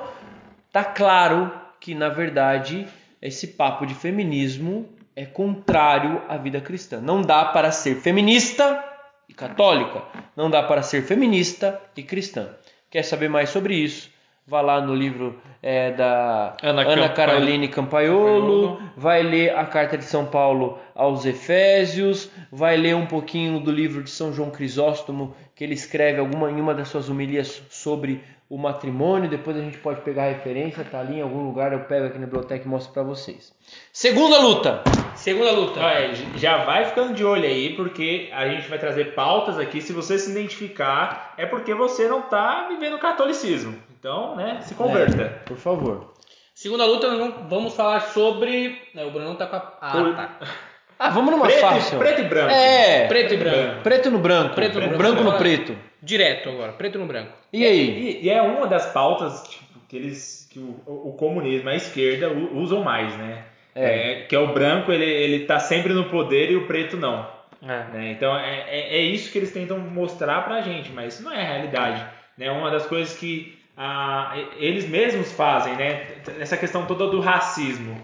tá 0.72 0.84
claro 0.84 1.51
que 1.79 1.95
na 1.95 2.07
verdade 2.07 2.88
esse 3.19 3.48
papo 3.48 3.88
de 3.88 3.95
feminismo 3.95 4.88
é 5.15 5.25
contrário 5.25 6.22
à 6.29 6.38
vida 6.38 6.62
cristã. 6.62 7.01
Não 7.01 7.24
dá 7.24 7.45
para 7.45 7.72
ser 7.72 7.95
feminista 7.95 8.79
e 9.27 9.34
católica. 9.34 10.03
Não 10.38 10.51
dá 10.51 10.62
para 10.62 10.84
ser 10.84 11.01
feminista 11.01 11.81
e 11.98 12.03
cristã. 12.03 12.50
Quer 12.91 13.01
saber 13.01 13.27
mais 13.27 13.50
sobre 13.50 13.74
isso? 13.74 14.13
Vá 14.48 14.62
lá 14.62 14.80
no 14.80 14.94
livro 14.94 15.40
é, 15.62 15.92
da 15.92 16.56
Ana 16.62 16.84
Ana, 16.84 16.96
Campa- 17.08 17.10
Caroline 17.16 17.68
Campaiolo, 17.68 18.68
Campaiolo. 18.68 18.92
vai 18.96 19.24
ler 19.24 19.56
a 19.58 19.66
carta 19.66 19.98
de 19.98 20.06
São 20.06 20.25
Paulo 20.28 20.78
aos 20.94 21.25
Efésios, 21.25 22.30
vai 22.52 22.78
ler 22.78 22.96
um 22.96 23.08
pouquinho 23.08 23.60
do 23.60 23.72
livro 23.72 24.04
de 24.04 24.10
São 24.12 24.32
João 24.32 24.52
Crisóstomo, 24.52 25.36
que 25.56 25.64
ele 25.64 25.74
escreve 25.74 26.20
alguma, 26.20 26.52
em 26.52 26.62
uma 26.62 26.75
das 26.75 26.90
suas 26.90 27.10
homilias 27.10 27.64
sobre 27.72 28.24
o 28.48 28.56
matrimônio. 28.60 29.28
Depois 29.28 29.58
a 29.58 29.62
gente 29.62 29.80
pode 29.80 30.02
pegar 30.02 30.25
a 30.25 30.30
referência, 30.30 30.84
tá 30.84 31.00
ali 31.00 31.16
em 31.18 31.22
algum 31.22 31.44
lugar, 31.44 31.74
eu 31.74 31.80
pego 31.80 32.06
aqui 32.06 32.20
na 32.20 32.25
biblioteca 32.28 32.64
e 32.64 32.68
mostro 32.68 32.94
para 32.94 33.02
vocês. 33.02 33.52
Segunda 33.92 34.38
luta. 34.40 34.84
Segunda 35.16 35.52
luta. 35.54 35.80
Olha, 35.80 36.14
já 36.36 36.58
vai 36.66 36.86
ficando 36.86 37.16
de 37.16 37.24
olho 37.25 37.46
aí, 37.46 37.74
porque 37.75 38.30
a 38.32 38.48
gente 38.48 38.68
vai 38.70 38.78
trazer 38.78 39.16
pautas 39.16 39.58
aqui. 39.58 39.82
Se 39.82 39.92
você 39.92 40.20
se 40.20 40.30
identificar, 40.30 41.34
é 41.36 41.48
porque 41.48 41.74
você 41.74 42.08
não 42.08 42.22
tá 42.22 42.68
vivendo 42.70 42.96
o 42.96 43.00
catolicismo. 43.00 43.75
Então, 44.00 44.36
né, 44.36 44.60
se 44.62 44.75
converta. 44.75 45.42
Por 45.46 45.58
favor. 45.58 46.14
Segunda 46.54 46.86
luta, 46.86 47.08
nós 47.10 47.18
vamos- 47.20 47.50
vamos 47.50 47.75
falar 47.75 48.00
sobre. 48.02 48.78
né, 48.94 49.04
o 49.06 49.12
Brunão 49.12 49.36
tá 49.36 49.46
com 49.48 49.56
a. 49.56 49.74
Ah, 49.82 49.92
Por- 49.92 50.16
tá. 50.16 50.40
Ah, 50.98 51.10
vamos 51.10 51.30
numa 51.30 51.46
Preto, 51.46 51.60
fácil. 51.60 51.98
e, 51.98 52.00
preto 52.00 52.22
e 52.22 52.24
branco. 52.24 52.52
É, 52.54 53.08
Preto 53.08 53.34
e 53.34 53.38
branco. 53.38 53.82
preto 53.84 54.10
no 54.12 54.18
branco, 54.20 54.56
Preto 54.56 54.75
no 54.75 54.80
branco. 54.80 54.98
branco 54.98 55.24
no 55.24 55.38
preto. 55.38 55.75
Direto 56.02 56.48
agora, 56.48 56.72
preto 56.72 56.98
no 56.98 57.06
branco. 57.06 57.34
E 57.52 57.66
aí? 57.66 58.20
E, 58.22 58.25
e 58.25 58.30
é 58.30 58.42
uma 58.42 58.66
das 58.66 58.86
pautas 58.94 59.44
tipo, 59.50 59.78
que 59.90 59.98
eles 59.98 60.48
que 60.50 60.58
o, 60.58 60.82
o 60.88 61.14
comunismo, 61.20 61.68
a 61.68 61.75
esquerda 61.75 62.30
usam 62.30 62.82
mais, 62.82 63.14
né? 63.18 63.44
É. 63.75 63.84
É, 63.84 64.22
que 64.22 64.34
é 64.34 64.40
o 64.40 64.54
branco, 64.54 64.90
ele, 64.90 65.04
ele 65.04 65.44
tá 65.46 65.60
sempre 65.60 65.92
no 65.92 66.06
poder 66.06 66.50
e 66.50 66.56
o 66.56 66.66
preto 66.66 66.96
não. 66.96 67.28
É. 67.62 67.68
né? 67.92 68.12
Então 68.12 68.34
é, 68.34 68.64
é, 68.70 68.96
é 68.98 69.02
isso 69.02 69.30
que 69.34 69.38
eles 69.38 69.52
tentam 69.52 69.78
mostrar 69.78 70.46
pra 70.46 70.62
gente, 70.62 70.94
mas 70.94 71.16
isso 71.16 71.24
não 71.24 71.34
é 71.34 71.42
a 71.42 71.46
realidade. 71.46 72.06
Né? 72.38 72.50
Uma 72.50 72.72
das 72.72 72.86
coisas 72.86 73.18
que 73.18 73.55
ah, 73.77 74.34
eles 74.58 74.88
mesmos 74.88 75.32
fazem, 75.32 75.75
né? 75.75 76.08
essa 76.39 76.58
questão 76.58 76.86
toda 76.86 77.08
do 77.08 77.20
racismo. 77.20 78.01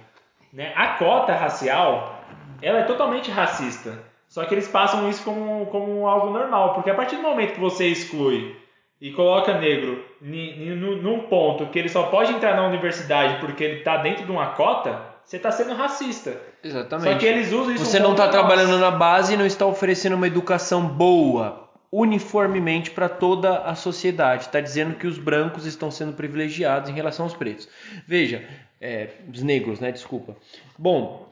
Né? 0.51 0.73
A 0.75 0.89
cota 0.89 1.33
racial 1.33 2.21
ela 2.61 2.79
é 2.79 2.83
totalmente 2.83 3.31
racista. 3.31 3.97
Só 4.27 4.45
que 4.45 4.53
eles 4.53 4.67
passam 4.67 5.09
isso 5.09 5.23
como, 5.23 5.65
como 5.65 6.07
algo 6.07 6.29
normal, 6.29 6.73
porque 6.73 6.89
a 6.89 6.95
partir 6.95 7.17
do 7.17 7.21
momento 7.21 7.53
que 7.53 7.59
você 7.59 7.87
exclui 7.87 8.55
e 8.99 9.11
coloca 9.11 9.57
negro 9.57 10.05
num 10.21 11.23
ponto 11.23 11.65
que 11.67 11.79
ele 11.79 11.89
só 11.89 12.03
pode 12.03 12.31
entrar 12.31 12.55
na 12.55 12.65
universidade 12.65 13.41
porque 13.41 13.63
ele 13.63 13.79
está 13.79 13.97
dentro 13.97 14.23
de 14.23 14.31
uma 14.31 14.51
cota, 14.51 15.01
você 15.25 15.35
está 15.37 15.51
sendo 15.51 15.73
racista. 15.73 16.39
Exatamente. 16.63 17.11
Só 17.11 17.17
que 17.17 17.25
eles 17.25 17.51
usam 17.51 17.73
isso 17.73 17.83
Você 17.83 17.99
um 17.99 18.03
não 18.03 18.11
está 18.11 18.29
trabalhando 18.29 18.77
na 18.77 18.91
base 18.91 19.33
e 19.33 19.37
não 19.37 19.45
está 19.45 19.65
oferecendo 19.65 20.15
uma 20.15 20.27
educação 20.27 20.85
boa, 20.85 21.69
uniformemente 21.91 22.91
para 22.91 23.09
toda 23.09 23.59
a 23.59 23.75
sociedade. 23.75 24.43
Está 24.45 24.61
dizendo 24.61 24.95
que 24.95 25.05
os 25.05 25.17
brancos 25.17 25.65
estão 25.65 25.91
sendo 25.91 26.13
privilegiados 26.13 26.89
em 26.89 26.93
relação 26.93 27.25
aos 27.25 27.33
pretos. 27.33 27.67
Veja, 28.07 28.47
é, 28.79 29.09
os 29.31 29.43
negros, 29.43 29.79
né? 29.79 29.91
Desculpa. 29.91 30.37
Bom, 30.77 31.29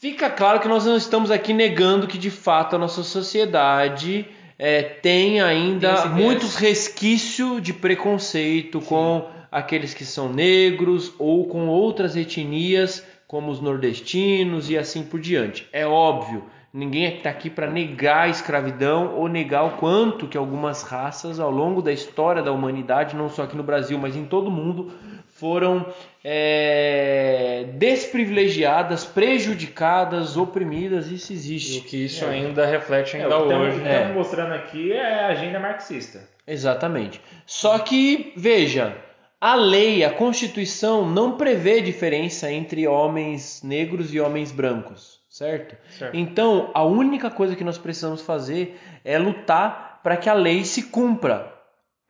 fica 0.00 0.30
claro 0.30 0.60
que 0.60 0.68
nós 0.68 0.86
não 0.86 0.96
estamos 0.96 1.30
aqui 1.30 1.52
negando 1.52 2.06
que 2.06 2.16
de 2.16 2.30
fato 2.30 2.76
a 2.76 2.78
nossa 2.78 3.02
sociedade 3.02 4.26
é, 4.58 4.82
tem 4.82 5.40
ainda 5.40 6.02
Tem 6.02 6.10
muitos 6.12 6.54
resquícios 6.54 7.60
de 7.60 7.72
preconceito 7.72 8.80
com 8.80 9.28
aqueles 9.50 9.92
que 9.92 10.04
são 10.04 10.32
negros 10.32 11.12
ou 11.18 11.46
com 11.48 11.66
outras 11.66 12.16
etnias, 12.16 13.04
como 13.26 13.50
os 13.50 13.60
nordestinos 13.60 14.70
e 14.70 14.78
assim 14.78 15.02
por 15.02 15.20
diante. 15.20 15.66
É 15.72 15.86
óbvio, 15.86 16.44
ninguém 16.72 17.04
está 17.16 17.30
aqui 17.30 17.50
para 17.50 17.68
negar 17.70 18.22
a 18.22 18.28
escravidão 18.28 19.14
ou 19.16 19.28
negar 19.28 19.64
o 19.64 19.70
quanto 19.72 20.26
que 20.26 20.38
algumas 20.38 20.82
raças 20.82 21.38
ao 21.38 21.50
longo 21.50 21.82
da 21.82 21.92
história 21.92 22.42
da 22.42 22.50
humanidade, 22.52 23.14
não 23.16 23.28
só 23.28 23.42
aqui 23.42 23.56
no 23.56 23.62
Brasil, 23.62 23.98
mas 23.98 24.16
em 24.16 24.24
todo 24.24 24.48
o 24.48 24.50
mundo, 24.50 24.92
foram 25.34 25.86
é, 26.24 27.66
desprivilegiadas, 27.74 29.04
prejudicadas, 29.04 30.36
oprimidas. 30.36 31.08
Isso 31.10 31.32
E 31.32 31.36
existe. 31.36 31.80
que 31.82 32.04
isso 32.04 32.24
É. 32.24 32.30
ainda 32.30 32.64
reflete 32.66 33.16
É, 33.16 33.22
ainda 33.22 33.38
o 33.38 33.48
que 33.48 33.54
hoje. 33.54 33.76
estamos 33.78 33.88
é. 34.10 34.12
mostrando 34.12 34.52
aqui 34.54 34.92
é 34.92 35.24
a 35.24 35.26
agenda 35.28 35.58
marxista. 35.58 36.20
Exatamente. 36.46 37.20
Só 37.46 37.78
que, 37.78 38.32
veja, 38.36 38.96
a 39.40 39.54
lei, 39.54 40.04
a 40.04 40.10
Constituição 40.10 41.08
não 41.08 41.36
prevê 41.36 41.80
diferença 41.80 42.50
entre 42.52 42.86
homens 42.86 43.62
negros 43.62 44.12
e 44.14 44.20
homens 44.20 44.50
brancos, 44.52 45.18
certo? 45.32 45.74
Certo. 45.90 46.14
Então, 46.14 46.70
a 46.74 46.84
única 46.84 47.30
coisa 47.30 47.56
que 47.56 47.64
nós 47.64 47.78
precisamos 47.78 48.20
fazer 48.20 48.78
é 49.02 49.18
lutar 49.18 50.00
para 50.02 50.16
que 50.16 50.28
a 50.28 50.34
lei 50.34 50.64
se 50.64 50.84
cumpra 50.84 51.50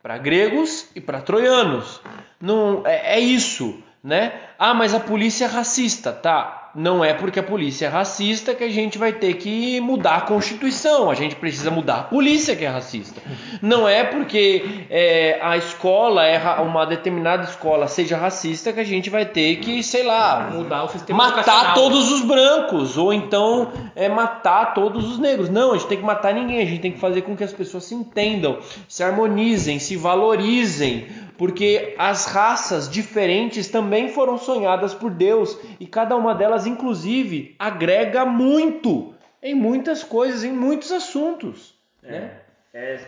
para 0.02 0.18
gregos 0.18 0.90
e 0.96 1.00
para 1.00 1.22
troianos. 1.22 2.02
Não 2.40 2.82
é, 2.84 3.14
é 3.14 3.20
isso, 3.20 3.80
né? 4.02 4.40
Ah, 4.58 4.74
mas 4.74 4.92
a 4.92 4.98
polícia 4.98 5.44
é 5.44 5.48
racista, 5.48 6.12
tá? 6.12 6.61
Não 6.74 7.04
é 7.04 7.12
porque 7.12 7.38
a 7.38 7.42
polícia 7.42 7.86
é 7.86 7.88
racista 7.88 8.54
que 8.54 8.64
a 8.64 8.70
gente 8.70 8.96
vai 8.96 9.12
ter 9.12 9.34
que 9.34 9.78
mudar 9.80 10.16
a 10.16 10.20
Constituição. 10.22 11.10
A 11.10 11.14
gente 11.14 11.36
precisa 11.36 11.70
mudar 11.70 11.96
a 11.96 12.02
polícia 12.04 12.56
que 12.56 12.64
é 12.64 12.68
racista. 12.68 13.20
Não 13.60 13.86
é 13.86 14.04
porque 14.04 14.86
é, 14.88 15.38
a 15.42 15.56
escola 15.56 16.24
é 16.24 16.38
uma 16.60 16.86
determinada 16.86 17.44
escola 17.44 17.86
seja 17.86 18.16
racista 18.16 18.72
que 18.72 18.80
a 18.80 18.84
gente 18.84 19.10
vai 19.10 19.26
ter 19.26 19.56
que, 19.56 19.82
sei 19.82 20.02
lá, 20.02 20.50
Mudar 20.52 20.84
o 20.84 20.88
sistema 20.88 21.28
matar 21.28 21.74
todos 21.74 22.10
os 22.10 22.22
brancos 22.22 22.96
ou 22.96 23.12
então 23.12 23.70
é 23.94 24.08
matar 24.08 24.72
todos 24.74 25.10
os 25.10 25.18
negros. 25.18 25.50
Não, 25.50 25.72
a 25.72 25.78
gente 25.78 25.88
tem 25.88 25.98
que 25.98 26.04
matar 26.04 26.32
ninguém. 26.32 26.62
A 26.62 26.66
gente 26.66 26.80
tem 26.80 26.92
que 26.92 26.98
fazer 26.98 27.22
com 27.22 27.36
que 27.36 27.44
as 27.44 27.52
pessoas 27.52 27.84
se 27.84 27.94
entendam, 27.94 28.58
se 28.88 29.02
harmonizem, 29.02 29.78
se 29.78 29.96
valorizem, 29.96 31.06
porque 31.36 31.94
as 31.98 32.26
raças 32.26 32.88
diferentes 32.88 33.68
também 33.68 34.08
foram 34.08 34.38
sonhadas 34.38 34.94
por 34.94 35.10
Deus 35.10 35.58
e 35.78 35.86
cada 35.86 36.16
uma 36.16 36.34
delas, 36.34 36.66
inclusive, 36.66 37.54
agrega 37.58 38.24
muito 38.24 39.14
em 39.42 39.54
muitas 39.54 40.02
coisas, 40.04 40.44
em 40.44 40.52
muitos 40.52 40.92
assuntos. 40.92 41.74
Né? 42.02 42.32
É, 42.72 42.98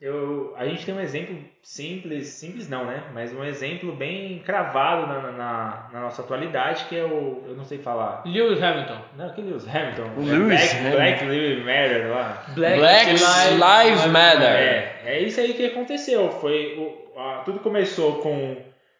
eu, 0.00 0.54
a 0.56 0.64
gente 0.64 0.86
tem 0.86 0.94
um 0.94 1.00
exemplo 1.00 1.36
simples, 1.62 2.28
simples 2.28 2.70
não, 2.70 2.86
né? 2.86 3.04
Mas 3.12 3.34
um 3.34 3.44
exemplo 3.44 3.92
bem 3.92 4.38
cravado 4.38 5.06
na, 5.06 5.30
na, 5.32 5.88
na 5.92 6.00
nossa 6.00 6.22
atualidade, 6.22 6.86
que 6.86 6.96
é 6.96 7.04
o. 7.04 7.44
Eu 7.46 7.54
não 7.54 7.64
sei 7.64 7.76
falar. 7.76 8.22
Lewis 8.24 8.62
Hamilton. 8.62 8.98
Não, 9.18 9.28
que 9.34 9.42
Lewis 9.42 9.68
Hamilton. 9.68 10.10
O 10.16 10.22
é 10.22 10.24
Lewis 10.24 10.48
Black, 10.48 10.76
Hamilton. 10.76 10.96
Black 10.96 11.24
Lives 11.24 11.64
Matter 11.66 12.10
lá. 12.10 12.44
Black 12.54 13.10
Lives 13.10 14.06
Matter. 14.06 14.48
É, 14.48 15.02
é 15.04 15.20
isso 15.20 15.38
aí 15.38 15.52
que 15.52 15.66
aconteceu. 15.66 16.30
Foi 16.30 16.78
o, 16.78 17.09
tudo 17.44 17.60
começou 17.60 18.20
com, 18.20 18.56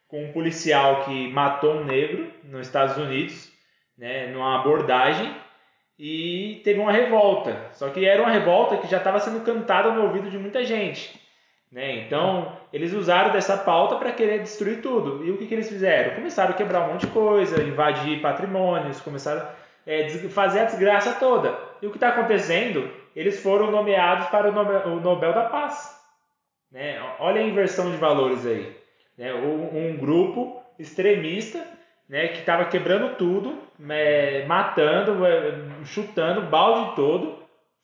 com 0.08 0.24
um 0.24 0.32
policial 0.32 1.04
que 1.04 1.32
matou 1.32 1.74
um 1.74 1.84
negro 1.84 2.30
nos 2.44 2.66
Estados 2.66 2.96
Unidos, 2.96 3.50
né, 3.96 4.28
numa 4.28 4.60
abordagem, 4.60 5.34
e 5.98 6.60
teve 6.64 6.80
uma 6.80 6.92
revolta. 6.92 7.68
Só 7.72 7.90
que 7.90 8.04
era 8.04 8.22
uma 8.22 8.30
revolta 8.30 8.78
que 8.78 8.88
já 8.88 8.98
estava 8.98 9.20
sendo 9.20 9.44
cantada 9.44 9.92
no 9.92 10.04
ouvido 10.04 10.30
de 10.30 10.38
muita 10.38 10.64
gente. 10.64 11.20
Né? 11.70 12.04
Então, 12.06 12.56
eles 12.72 12.92
usaram 12.92 13.32
dessa 13.32 13.56
pauta 13.56 13.96
para 13.96 14.12
querer 14.12 14.40
destruir 14.40 14.80
tudo. 14.80 15.24
E 15.24 15.30
o 15.30 15.36
que, 15.36 15.46
que 15.46 15.54
eles 15.54 15.68
fizeram? 15.68 16.16
Começaram 16.16 16.50
a 16.50 16.56
quebrar 16.56 16.88
um 16.88 16.92
monte 16.92 17.06
de 17.06 17.12
coisa, 17.12 17.62
invadir 17.62 18.20
patrimônios, 18.20 19.00
começaram 19.00 19.42
a 19.42 19.52
é, 19.86 20.08
fazer 20.30 20.60
a 20.60 20.64
desgraça 20.64 21.12
toda. 21.20 21.56
E 21.80 21.86
o 21.86 21.90
que 21.90 21.96
está 21.96 22.08
acontecendo? 22.08 22.90
Eles 23.14 23.40
foram 23.40 23.70
nomeados 23.70 24.26
para 24.28 24.50
o 24.50 25.00
Nobel 25.00 25.32
da 25.32 25.44
Paz. 25.44 25.99
Né? 26.72 27.00
Olha 27.18 27.40
a 27.40 27.44
inversão 27.44 27.90
de 27.90 27.96
valores 27.96 28.46
aí. 28.46 28.76
Né? 29.18 29.32
Um, 29.34 29.90
um 29.90 29.96
grupo 29.96 30.60
extremista 30.78 31.64
né, 32.08 32.28
que 32.28 32.38
estava 32.40 32.64
quebrando 32.64 33.14
tudo, 33.16 33.58
né, 33.78 34.44
matando, 34.46 35.24
é, 35.24 35.52
chutando 35.84 36.40
o 36.40 36.46
balde 36.46 36.96
todo, 36.96 37.38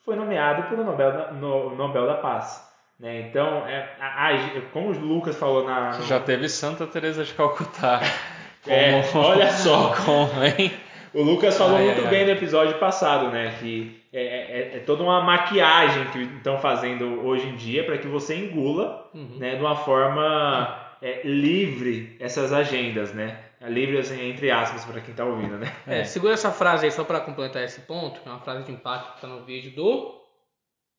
foi 0.04 0.16
nomeado 0.16 0.64
para 0.64 0.80
o 0.80 0.84
Nobel, 0.84 1.12
da- 1.12 1.32
no- 1.32 1.74
Nobel 1.76 2.06
da 2.06 2.14
Paz. 2.14 2.64
Né? 2.98 3.20
Então, 3.20 3.66
é, 3.66 3.88
a- 4.00 4.28
a- 4.28 4.60
como 4.72 4.88
o 4.88 4.98
Lucas 4.98 5.36
falou 5.36 5.64
na. 5.64 5.96
no- 5.98 6.02
Já 6.04 6.18
teve 6.18 6.48
Santa 6.48 6.86
Teresa 6.86 7.24
de 7.24 7.32
Calcutá. 7.34 8.00
É, 8.68 9.00
olha 9.14 9.48
só. 9.52 9.94
Como, 10.04 10.42
hein? 10.42 10.72
O 11.18 11.22
Lucas 11.22 11.56
falou 11.56 11.76
Ai, 11.78 11.84
muito 11.86 12.02
ai, 12.04 12.10
bem 12.10 12.18
ai. 12.20 12.24
no 12.26 12.30
episódio 12.32 12.78
passado, 12.78 13.30
né? 13.30 13.56
Que 13.58 14.02
é, 14.12 14.22
é- 14.22 14.76
é 14.76 14.78
toda 14.80 15.02
uma 15.02 15.20
maquiagem 15.22 16.04
que 16.10 16.18
estão 16.36 16.58
fazendo 16.58 17.24
hoje 17.26 17.46
em 17.48 17.56
dia 17.56 17.84
para 17.84 17.96
que 17.98 18.06
você 18.06 18.34
engula, 18.36 19.08
Uhum. 19.14 19.36
né? 19.38 19.54
De 19.56 19.60
uma 19.62 19.76
forma 19.76 20.82
é, 21.02 21.22
livre 21.24 22.16
essas 22.20 22.52
agendas, 22.52 23.12
né? 23.14 23.38
Livre 23.62 23.98
assim, 23.98 24.28
entre 24.30 24.50
aspas 24.50 24.84
para 24.84 25.00
quem 25.00 25.14
tá 25.14 25.24
ouvindo, 25.24 25.56
né? 25.58 25.72
É, 25.86 26.04
segura 26.04 26.34
essa 26.34 26.50
frase 26.52 26.84
aí 26.86 26.92
só 26.92 27.02
pra 27.04 27.20
completar 27.20 27.62
esse 27.64 27.80
ponto, 27.80 28.20
que 28.20 28.28
é 28.28 28.32
uma 28.32 28.40
frase 28.40 28.64
de 28.64 28.72
impacto 28.72 29.14
que 29.14 29.20
tá 29.22 29.26
no 29.26 29.44
vídeo 29.44 29.70
do. 29.72 30.14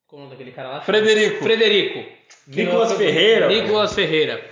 Como 0.07 0.25
é 0.25 0.29
daquele 0.29 0.51
cara 0.51 0.69
lá? 0.69 0.81
Frederico. 0.81 1.43
Frederico. 1.43 2.09
Nicolas 2.47 2.89
não- 2.91 2.97
Ferreira. 2.97 3.47
Nicolas 3.47 3.93
Ferreira. 3.93 4.43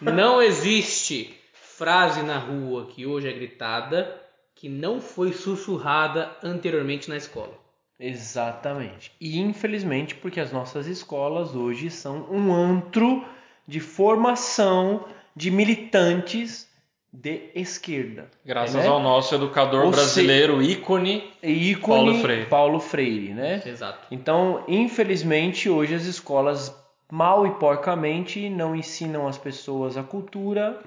Não 0.00 0.40
existe 0.40 1.34
frase 1.52 2.22
na 2.22 2.38
rua 2.38 2.86
que 2.86 3.06
hoje 3.06 3.28
é 3.28 3.32
gritada 3.32 4.16
que 4.60 4.68
não 4.68 5.00
foi 5.00 5.32
sussurrada 5.32 6.36
anteriormente 6.44 7.08
na 7.08 7.16
escola. 7.16 7.54
Exatamente. 7.98 9.10
E 9.18 9.40
infelizmente, 9.40 10.14
porque 10.14 10.38
as 10.38 10.52
nossas 10.52 10.86
escolas 10.86 11.54
hoje 11.54 11.88
são 11.90 12.26
um 12.30 12.52
antro 12.52 13.24
de 13.66 13.80
formação 13.80 15.06
de 15.34 15.50
militantes 15.50 16.68
de 17.10 17.48
esquerda. 17.54 18.30
Graças 18.44 18.74
né? 18.84 18.86
ao 18.86 19.00
nosso 19.00 19.34
educador 19.34 19.86
Ou 19.86 19.92
se- 19.94 19.98
brasileiro, 19.98 20.62
ícone. 20.62 21.32
E 21.42 21.70
ícone 21.70 21.96
Paulo 22.04 22.14
Freire. 22.20 22.46
Paulo 22.46 22.80
Freire, 22.80 23.32
né? 23.32 23.62
Exato. 23.64 24.06
Então, 24.10 24.62
infelizmente, 24.68 25.70
hoje 25.70 25.94
as 25.94 26.04
escolas 26.04 26.74
mal 27.10 27.46
e 27.46 27.50
porcamente 27.52 28.50
não 28.50 28.76
ensinam 28.76 29.26
as 29.26 29.38
pessoas 29.38 29.96
a 29.96 30.02
cultura 30.02 30.78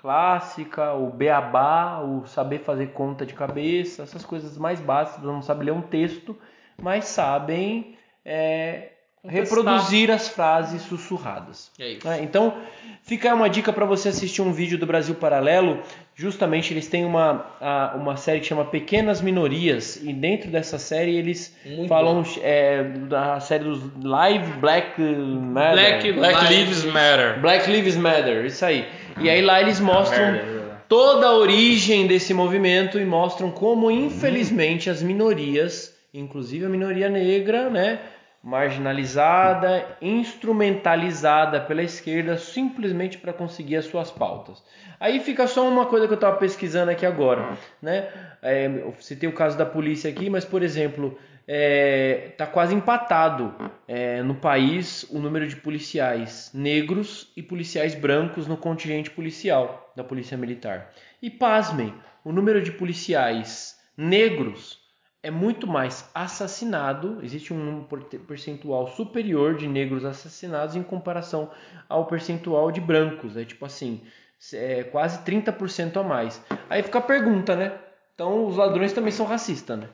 clássica, 0.00 0.94
o 0.94 1.10
beabá, 1.10 2.00
o 2.00 2.26
saber 2.26 2.60
fazer 2.60 2.88
conta 2.88 3.24
de 3.26 3.34
cabeça, 3.34 4.02
essas 4.02 4.24
coisas 4.24 4.56
mais 4.56 4.80
básicas, 4.80 5.22
não 5.22 5.42
sabem 5.42 5.66
ler 5.66 5.72
um 5.72 5.82
texto, 5.82 6.36
mas 6.80 7.04
sabem 7.04 7.96
é, 8.24 8.88
reproduzir 9.24 10.10
as 10.10 10.28
frases 10.28 10.82
sussurradas. 10.82 11.70
É 11.78 11.88
isso. 11.88 12.08
né? 12.08 12.20
Então, 12.22 12.54
fica 13.02 13.34
uma 13.34 13.48
dica 13.50 13.72
para 13.72 13.84
você 13.84 14.08
assistir 14.08 14.40
um 14.42 14.52
vídeo 14.52 14.78
do 14.78 14.86
Brasil 14.86 15.14
Paralelo. 15.14 15.80
Justamente, 16.14 16.72
eles 16.72 16.86
têm 16.86 17.04
uma, 17.04 17.46
a- 17.60 17.94
uma 17.96 18.16
série 18.16 18.40
que 18.40 18.46
chama 18.46 18.64
Pequenas 18.64 19.20
Minorias, 19.22 19.96
e 19.96 20.12
dentro 20.12 20.50
dessa 20.50 20.78
série 20.78 21.14
eles 21.16 21.56
Muito 21.64 21.88
falam 21.88 22.22
é, 22.42 22.82
da 22.82 23.40
série 23.40 23.64
dos 23.64 23.80
Live 24.02 24.52
Black 24.58 25.00
Matter. 25.00 25.72
Black- 25.72 26.12
Black 26.12 26.44
Lives- 26.52 26.82
Lives 26.82 26.84
Matter. 26.92 27.40
Black 27.40 27.70
Lives 27.70 27.96
Matter, 27.96 28.44
isso 28.44 28.64
aí. 28.64 28.86
E 29.18 29.28
aí 29.28 29.42
lá 29.42 29.60
eles 29.60 29.80
mostram 29.80 30.32
merda. 30.32 30.82
toda 30.88 31.26
a 31.26 31.34
origem 31.34 32.06
desse 32.06 32.32
movimento 32.34 32.98
e 32.98 33.04
mostram 33.04 33.50
como, 33.50 33.90
infelizmente, 33.90 34.90
as 34.90 35.02
minorias, 35.02 35.94
inclusive 36.12 36.66
a 36.66 36.68
minoria 36.68 37.08
negra, 37.08 37.68
né, 37.70 38.00
marginalizada, 38.42 39.84
instrumentalizada 40.00 41.60
pela 41.60 41.82
esquerda 41.82 42.38
simplesmente 42.38 43.18
para 43.18 43.32
conseguir 43.32 43.76
as 43.76 43.84
suas 43.84 44.10
pautas. 44.10 44.62
Aí 44.98 45.20
fica 45.20 45.46
só 45.46 45.68
uma 45.68 45.86
coisa 45.86 46.06
que 46.06 46.12
eu 46.12 46.16
estava 46.16 46.36
pesquisando 46.36 46.90
aqui 46.90 47.04
agora, 47.04 47.56
né? 47.82 48.08
É, 48.42 48.66
eu 48.66 48.94
citei 48.98 49.28
o 49.28 49.34
caso 49.34 49.58
da 49.58 49.66
polícia 49.66 50.10
aqui, 50.10 50.30
mas 50.30 50.44
por 50.44 50.62
exemplo, 50.62 51.18
é, 51.46 52.32
tá 52.36 52.46
quase 52.46 52.74
empatado 52.74 53.54
é, 53.88 54.22
no 54.22 54.34
país 54.34 55.04
o 55.10 55.18
número 55.18 55.46
de 55.46 55.56
policiais 55.56 56.50
negros 56.54 57.32
e 57.36 57.42
policiais 57.42 57.94
brancos 57.94 58.46
no 58.46 58.56
contingente 58.56 59.10
policial 59.10 59.92
da 59.96 60.04
polícia 60.04 60.36
militar. 60.36 60.92
E 61.20 61.28
pasmem, 61.28 61.92
o 62.24 62.32
número 62.32 62.62
de 62.62 62.72
policiais 62.72 63.78
negros 63.96 64.78
é 65.22 65.30
muito 65.30 65.66
mais 65.66 66.08
assassinado, 66.14 67.18
existe 67.22 67.52
um 67.52 67.84
percentual 68.26 68.88
superior 68.88 69.54
de 69.54 69.68
negros 69.68 70.04
assassinados 70.04 70.76
em 70.76 70.82
comparação 70.82 71.50
ao 71.88 72.06
percentual 72.06 72.70
de 72.70 72.80
brancos, 72.80 73.36
é 73.36 73.44
tipo 73.44 73.66
assim, 73.66 74.00
é 74.54 74.84
quase 74.84 75.22
30% 75.22 75.98
a 75.98 76.02
mais. 76.02 76.42
Aí 76.70 76.82
fica 76.82 76.98
a 76.98 77.02
pergunta, 77.02 77.54
né? 77.54 77.72
Então 78.14 78.46
os 78.46 78.56
ladrões 78.56 78.92
também 78.92 79.12
são 79.12 79.26
racistas, 79.26 79.78
né? 79.78 79.88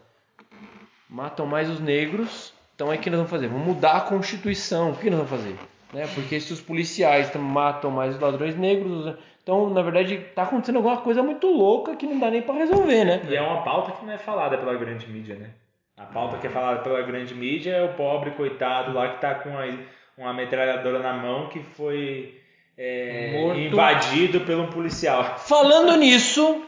Matam 1.09 1.47
mais 1.47 1.69
os 1.71 1.79
negros, 1.81 2.53
então 2.75 2.93
é 2.93 2.97
que 2.99 3.09
nós 3.09 3.19
vamos 3.19 3.31
fazer? 3.31 3.49
Vamos 3.49 3.67
mudar 3.67 3.97
a 3.97 4.01
Constituição, 4.01 4.91
o 4.91 4.97
que 4.97 5.09
nós 5.09 5.21
vamos 5.21 5.31
fazer? 5.31 5.57
Né? 5.93 6.07
Porque 6.15 6.41
se 6.41 6.53
os 6.53 6.61
policiais 6.61 7.31
tam- 7.31 7.41
matam 7.41 7.91
mais 7.91 8.15
os 8.17 8.21
ladrões 8.21 8.57
negros, 8.57 9.15
então 9.43 9.71
na 9.71 9.83
verdade 9.83 10.19
tá 10.35 10.43
acontecendo 10.43 10.77
alguma 10.77 10.97
coisa 10.99 11.23
muito 11.23 11.47
louca 11.47 11.95
que 11.95 12.07
não 12.07 12.19
dá 12.19 12.29
nem 12.31 12.43
para 12.43 12.55
resolver, 12.57 13.05
né? 13.05 13.23
E 13.29 13.37
é 13.37 13.41
uma 13.41 13.63
pauta 13.63 13.93
que 13.93 14.05
não 14.05 14.13
é 14.13 14.19
falada 14.19 14.59
pela 14.59 14.75
grande 14.75 15.07
mídia, 15.09 15.37
né? 15.37 15.51
A 15.97 16.05
pauta 16.05 16.37
que 16.39 16.47
é 16.49 16.51
falada 16.51 16.81
pela 16.81 17.01
grande 17.03 17.35
mídia 17.35 17.71
é 17.71 17.83
o 17.85 17.95
pobre 17.95 18.33
coitado 18.33 18.93
lá 18.93 19.09
que 19.15 19.21
tá 19.21 19.35
com 19.37 19.57
a- 19.57 19.79
uma 20.19 20.35
metralhadora 20.35 20.99
na 20.99 21.13
mão 21.13 21.49
que 21.49 21.61
foi 21.61 22.41
é, 22.77 23.55
invadido 23.57 24.41
por 24.41 24.55
um 24.57 24.67
policial. 24.67 25.37
Falando 25.49 25.97
nisso, 25.97 26.63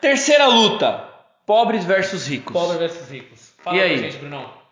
terceira 0.00 0.46
luta: 0.48 1.04
pobres 1.46 1.84
versus 1.84 2.26
ricos. 2.26 2.52
Pobre 2.52 2.78
versus 2.78 3.08
ricos. 3.08 3.53
Fala 3.64 3.76
E 3.76 3.80
pra 3.80 3.88
aí? 3.88 3.98
gente, 3.98 4.16
Brunão. 4.18 4.62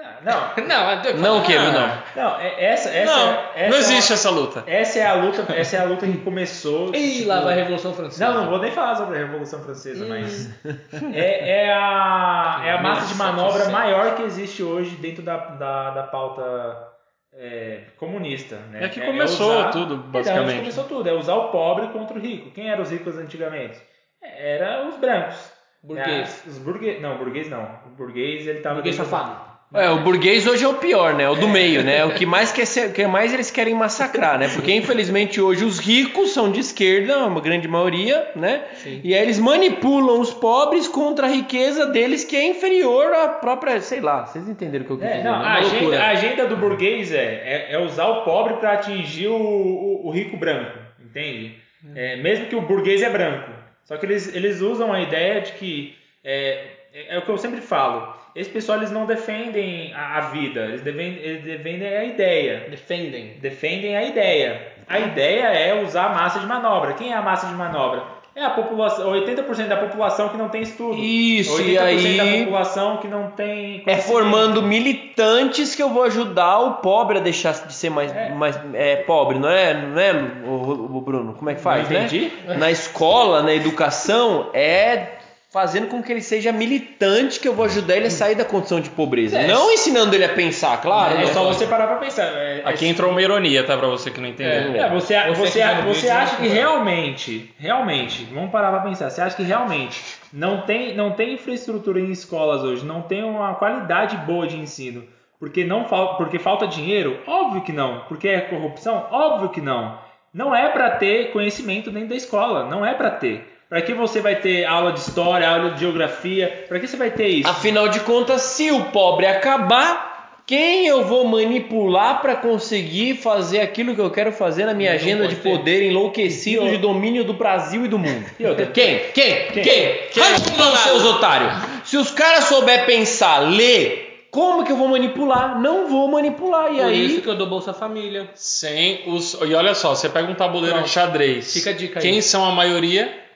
Ah, 0.00 0.18
Não, 0.22 0.40
Não, 0.66 1.02
que 1.02 1.12
Não 1.14 1.38
o 1.38 1.42
que, 1.42 1.58
Bruno? 1.58 1.78
não, 2.14 2.38
é- 2.38 2.64
essa, 2.66 2.88
essa, 2.88 3.12
não, 3.16 3.30
essa 3.54 3.68
não 3.68 3.76
é 3.76 3.80
existe 3.80 4.10
uma- 4.12 4.14
essa 4.14 4.30
luta. 4.30 4.64
Essa 4.66 4.98
é 5.00 5.06
a 5.06 5.14
luta, 5.14 5.52
essa 5.52 5.76
é 5.76 5.80
a 5.80 5.84
luta 5.84 6.06
que 6.06 6.18
começou. 6.18 6.94
Ih, 6.94 7.16
tipo, 7.16 7.28
lá 7.28 7.40
vai 7.40 7.54
a 7.54 7.56
Revolução 7.56 7.92
Francesa. 7.94 8.24
Não, 8.32 8.42
não 8.42 8.50
vou 8.50 8.60
nem 8.60 8.70
falar 8.70 8.94
sobre 8.94 9.16
a 9.16 9.20
Revolução 9.20 9.60
Francesa, 9.62 10.06
mas 10.06 10.50
é, 11.12 11.62
é 11.64 11.72
a, 11.74 12.62
é 12.64 12.70
a 12.72 12.82
massa 12.82 13.06
de 13.08 13.14
manobra 13.16 13.64
1700. 13.66 13.72
maior 13.72 14.14
que 14.14 14.22
existe 14.22 14.62
hoje 14.62 14.90
dentro 14.96 15.22
da, 15.22 15.36
da, 15.36 15.90
da 15.90 16.02
pauta 16.04 16.88
é, 17.34 17.80
comunista. 17.96 18.54
Né? 18.70 18.84
É 18.84 18.88
que 18.88 19.00
começou 19.00 19.64
tudo, 19.70 19.94
Então, 19.94 20.10
basicamente. 20.12 20.58
começou 20.60 20.84
tudo, 20.84 21.08
é 21.08 21.12
usar 21.12 21.34
o 21.34 21.48
pobre 21.50 21.88
contra 21.88 22.16
o 22.16 22.20
rico. 22.20 22.52
Quem 22.52 22.70
eram 22.70 22.82
os 22.82 22.90
ricos 22.92 23.16
antigamente? 23.18 23.78
Era 24.22 24.86
os 24.86 24.96
brancos. 24.96 25.47
Burguês. 25.82 26.42
É, 26.46 26.50
os 26.50 26.58
burguês, 26.58 27.00
não, 27.00 27.18
burguês 27.18 27.48
não. 27.48 27.62
O 27.86 27.90
burguês 27.96 28.46
ele 28.46 28.60
tava 28.60 28.76
Burguês 28.76 28.96
safado. 28.96 29.48
É, 29.74 29.90
o 29.90 30.00
burguês 30.00 30.46
hoje 30.46 30.64
é 30.64 30.68
o 30.68 30.74
pior, 30.74 31.12
né? 31.12 31.28
O 31.28 31.34
do 31.34 31.46
meio, 31.46 31.84
né? 31.84 32.02
O 32.06 32.14
que 32.14 32.24
mais, 32.24 32.50
quer 32.50 32.64
ser, 32.66 32.88
o 32.88 32.92
que 32.92 33.06
mais 33.06 33.34
eles 33.34 33.50
querem 33.50 33.74
massacrar, 33.74 34.38
né? 34.38 34.48
Porque 34.48 34.72
infelizmente 34.72 35.42
hoje 35.42 35.62
os 35.62 35.78
ricos 35.78 36.32
são 36.32 36.50
de 36.50 36.60
esquerda, 36.60 37.26
uma 37.26 37.40
grande 37.40 37.68
maioria, 37.68 38.30
né? 38.34 38.64
Sim. 38.76 39.02
E 39.04 39.14
aí 39.14 39.20
eles 39.20 39.38
manipulam 39.38 40.20
os 40.20 40.32
pobres 40.32 40.88
contra 40.88 41.26
a 41.26 41.30
riqueza 41.30 41.84
deles 41.86 42.24
que 42.24 42.34
é 42.34 42.48
inferior 42.48 43.12
à 43.12 43.28
própria, 43.28 43.78
sei 43.82 44.00
lá, 44.00 44.24
vocês 44.24 44.48
entenderam 44.48 44.84
o 44.84 44.86
que 44.86 44.92
eu 44.94 44.98
quis 44.98 45.06
É, 45.06 45.10
dizer, 45.18 45.24
não, 45.24 45.38
né? 45.38 45.44
a, 45.44 45.54
agenda, 45.56 46.02
a 46.02 46.08
agenda 46.08 46.46
do 46.46 46.56
burguês 46.56 47.12
é, 47.12 47.18
é, 47.18 47.66
é 47.72 47.78
usar 47.78 48.06
o 48.06 48.24
pobre 48.24 48.54
para 48.54 48.72
atingir 48.72 49.28
o, 49.28 49.36
o, 49.36 50.06
o 50.06 50.10
rico 50.10 50.38
branco, 50.38 50.78
entende? 51.04 51.56
É, 51.94 52.16
mesmo 52.16 52.46
que 52.46 52.56
o 52.56 52.62
burguês 52.62 53.02
é 53.02 53.10
branco. 53.10 53.57
Só 53.88 53.96
que 53.96 54.04
eles, 54.04 54.34
eles 54.34 54.60
usam 54.60 54.92
a 54.92 55.00
ideia 55.00 55.40
de 55.40 55.52
que. 55.52 55.96
É, 56.22 56.66
é, 56.92 57.14
é 57.14 57.18
o 57.18 57.22
que 57.22 57.30
eu 57.30 57.38
sempre 57.38 57.62
falo. 57.62 58.14
Esse 58.36 58.50
pessoal 58.50 58.76
eles 58.76 58.90
não 58.90 59.06
defendem 59.06 59.94
a, 59.94 60.18
a 60.18 60.20
vida, 60.28 60.66
eles 60.66 60.82
defendem, 60.82 61.16
eles 61.22 61.42
defendem 61.42 61.96
a 61.96 62.04
ideia. 62.04 62.66
Defendem. 62.68 63.38
Defendem 63.40 63.96
a 63.96 64.04
ideia. 64.04 64.72
A 64.86 64.98
ideia 64.98 65.44
é 65.46 65.82
usar 65.82 66.04
a 66.04 66.14
massa 66.14 66.38
de 66.38 66.46
manobra. 66.46 66.92
Quem 66.92 67.12
é 67.12 67.16
a 67.16 67.22
massa 67.22 67.46
de 67.46 67.54
manobra? 67.54 68.17
É 68.40 68.44
a 68.44 68.50
população, 68.50 69.10
80% 69.10 69.66
da 69.66 69.76
população 69.76 70.28
que 70.28 70.36
não 70.36 70.48
tem 70.48 70.62
estudo. 70.62 70.94
Isso, 70.96 71.52
80% 71.56 71.68
e 71.72 71.78
aí- 71.78 72.16
da 72.38 72.44
população 72.44 72.96
que 72.98 73.08
não 73.08 73.32
tem 73.32 73.82
É 73.84 73.96
formando 73.96 74.62
militantes 74.62 75.74
que 75.74 75.82
eu 75.82 75.88
vou 75.90 76.04
ajudar 76.04 76.60
o 76.60 76.74
pobre 76.74 77.18
a 77.18 77.20
deixar 77.20 77.52
de 77.66 77.72
ser 77.74 77.90
mais, 77.90 78.14
É. 78.14 78.28
mais 78.30 78.56
é, 78.74 78.94
pobre, 78.96 79.40
não 79.40 79.48
é, 79.50 79.74
não 79.74 80.00
é 80.00 80.12
o, 80.46 80.98
o 80.98 81.00
Bruno? 81.00 81.34
Como 81.34 81.50
é 81.50 81.54
que 81.56 81.60
faz, 81.60 81.90
Não 81.90 81.96
entendi. 81.98 82.32
né? 82.46 82.56
Na 82.56 82.70
escola, 82.70 83.42
na 83.42 83.52
educação, 83.52 84.50
é 84.54 85.17
fazendo 85.58 85.88
com 85.88 86.00
que 86.00 86.12
ele 86.12 86.20
seja 86.20 86.52
militante 86.52 87.40
que 87.40 87.48
eu 87.48 87.52
vou 87.52 87.64
ajudar 87.64 87.96
ele 87.96 88.06
a 88.06 88.10
sair 88.12 88.36
da 88.36 88.44
condição 88.44 88.80
de 88.80 88.90
pobreza. 88.90 89.40
É. 89.40 89.48
Não 89.48 89.72
ensinando 89.72 90.14
ele 90.14 90.24
a 90.24 90.28
pensar, 90.28 90.80
claro. 90.80 91.14
É 91.14 91.24
né? 91.24 91.26
só 91.32 91.42
você 91.42 91.66
parar 91.66 91.88
pra 91.88 91.96
pensar. 91.96 92.26
É, 92.26 92.62
Aqui 92.64 92.86
é, 92.86 92.88
entrou 92.88 93.10
uma 93.10 93.20
ironia, 93.20 93.64
tá? 93.64 93.76
Pra 93.76 93.88
você 93.88 94.08
que 94.08 94.20
não 94.20 94.28
entendeu. 94.28 94.80
É, 94.80 94.88
você, 94.88 95.18
Você 95.30 95.34
você, 95.34 95.64
no 95.64 95.82
você 95.82 96.00
vídeo, 96.02 96.12
acha 96.12 96.36
que 96.36 96.46
realmente, 96.46 97.52
realmente, 97.58 98.24
vamos 98.32 98.52
parar 98.52 98.70
pra 98.70 98.82
pensar, 98.82 99.10
você 99.10 99.20
acha 99.20 99.34
que 99.34 99.42
realmente 99.42 100.00
não 100.32 100.60
tem, 100.60 100.94
não 100.94 101.10
tem 101.10 101.34
infraestrutura 101.34 101.98
em 101.98 102.12
escolas 102.12 102.62
hoje, 102.62 102.86
não 102.86 103.02
tem 103.02 103.24
uma 103.24 103.56
qualidade 103.56 104.16
boa 104.18 104.46
de 104.46 104.56
ensino, 104.56 105.02
porque 105.40 105.64
não 105.64 105.88
fal, 105.88 106.16
porque 106.16 106.38
falta 106.38 106.68
dinheiro? 106.68 107.18
Óbvio 107.26 107.62
que 107.62 107.72
não. 107.72 108.04
Porque 108.06 108.28
é 108.28 108.42
corrupção? 108.42 109.08
Óbvio 109.10 109.48
que 109.48 109.60
não. 109.60 109.98
Não 110.32 110.54
é 110.54 110.68
pra 110.68 110.90
ter 110.90 111.32
conhecimento 111.32 111.90
dentro 111.90 112.10
da 112.10 112.14
escola, 112.14 112.64
não 112.70 112.86
é 112.86 112.94
pra 112.94 113.10
ter. 113.10 113.57
Pra 113.68 113.82
que 113.82 113.92
você 113.92 114.20
vai 114.20 114.36
ter 114.36 114.64
aula 114.64 114.92
de 114.92 115.00
história, 115.00 115.48
aula 115.48 115.70
de 115.72 115.80
geografia? 115.80 116.64
Pra 116.68 116.80
que 116.80 116.86
você 116.86 116.96
vai 116.96 117.10
ter 117.10 117.28
isso? 117.28 117.48
Afinal 117.48 117.88
de 117.88 118.00
contas, 118.00 118.40
se 118.42 118.70
o 118.70 118.84
pobre 118.86 119.26
acabar, 119.26 120.40
quem 120.46 120.86
eu 120.86 121.04
vou 121.04 121.26
manipular 121.26 122.22
para 122.22 122.34
conseguir 122.36 123.16
fazer 123.16 123.60
aquilo 123.60 123.94
que 123.94 124.00
eu 124.00 124.10
quero 124.10 124.32
fazer 124.32 124.64
na 124.64 124.72
minha 124.72 124.88
Não 124.92 124.96
agenda 124.96 125.28
de 125.28 125.36
ter. 125.36 125.50
poder 125.50 125.82
enlouquecido 125.82 126.66
de 126.70 126.78
domínio 126.78 127.24
do 127.24 127.34
Brasil 127.34 127.84
e 127.84 127.88
do 127.88 127.98
mundo? 127.98 128.24
E 128.40 128.46
outra? 128.46 128.64
Quem? 128.66 129.00
Quem? 129.12 129.34
Quem? 129.52 129.62
Quem? 129.62 129.94
Quem? 130.12 130.22
Respondam, 130.22 130.76
seus 130.76 131.04
otários. 131.04 131.52
Se 131.84 131.98
os 131.98 132.10
caras 132.10 132.44
souber 132.44 132.86
pensar, 132.86 133.40
ler, 133.40 134.28
como 134.30 134.64
que 134.64 134.72
eu 134.72 134.76
vou 134.76 134.88
manipular? 134.88 135.60
Não 135.60 135.88
vou 135.88 136.08
manipular. 136.08 136.72
E 136.72 136.76
Por 136.76 136.84
aí, 136.86 137.04
isso 137.06 137.20
que 137.20 137.28
eu 137.28 137.34
dou 137.34 137.46
Bolsa 137.46 137.74
Família. 137.74 138.30
Sem 138.34 139.02
os. 139.08 139.34
E 139.46 139.52
olha 139.54 139.74
só, 139.74 139.94
você 139.94 140.08
pega 140.08 140.30
um 140.30 140.34
tabuleiro 140.34 140.76
Pronto. 140.76 140.86
de 140.86 140.92
xadrez. 140.92 141.52
Fica 141.52 141.68
a 141.68 141.72
dica 141.74 141.98
aí. 141.98 142.02
Quem 142.02 142.22
são 142.22 142.42
a 142.46 142.50
maioria? 142.52 143.27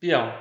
Peão. 0.00 0.32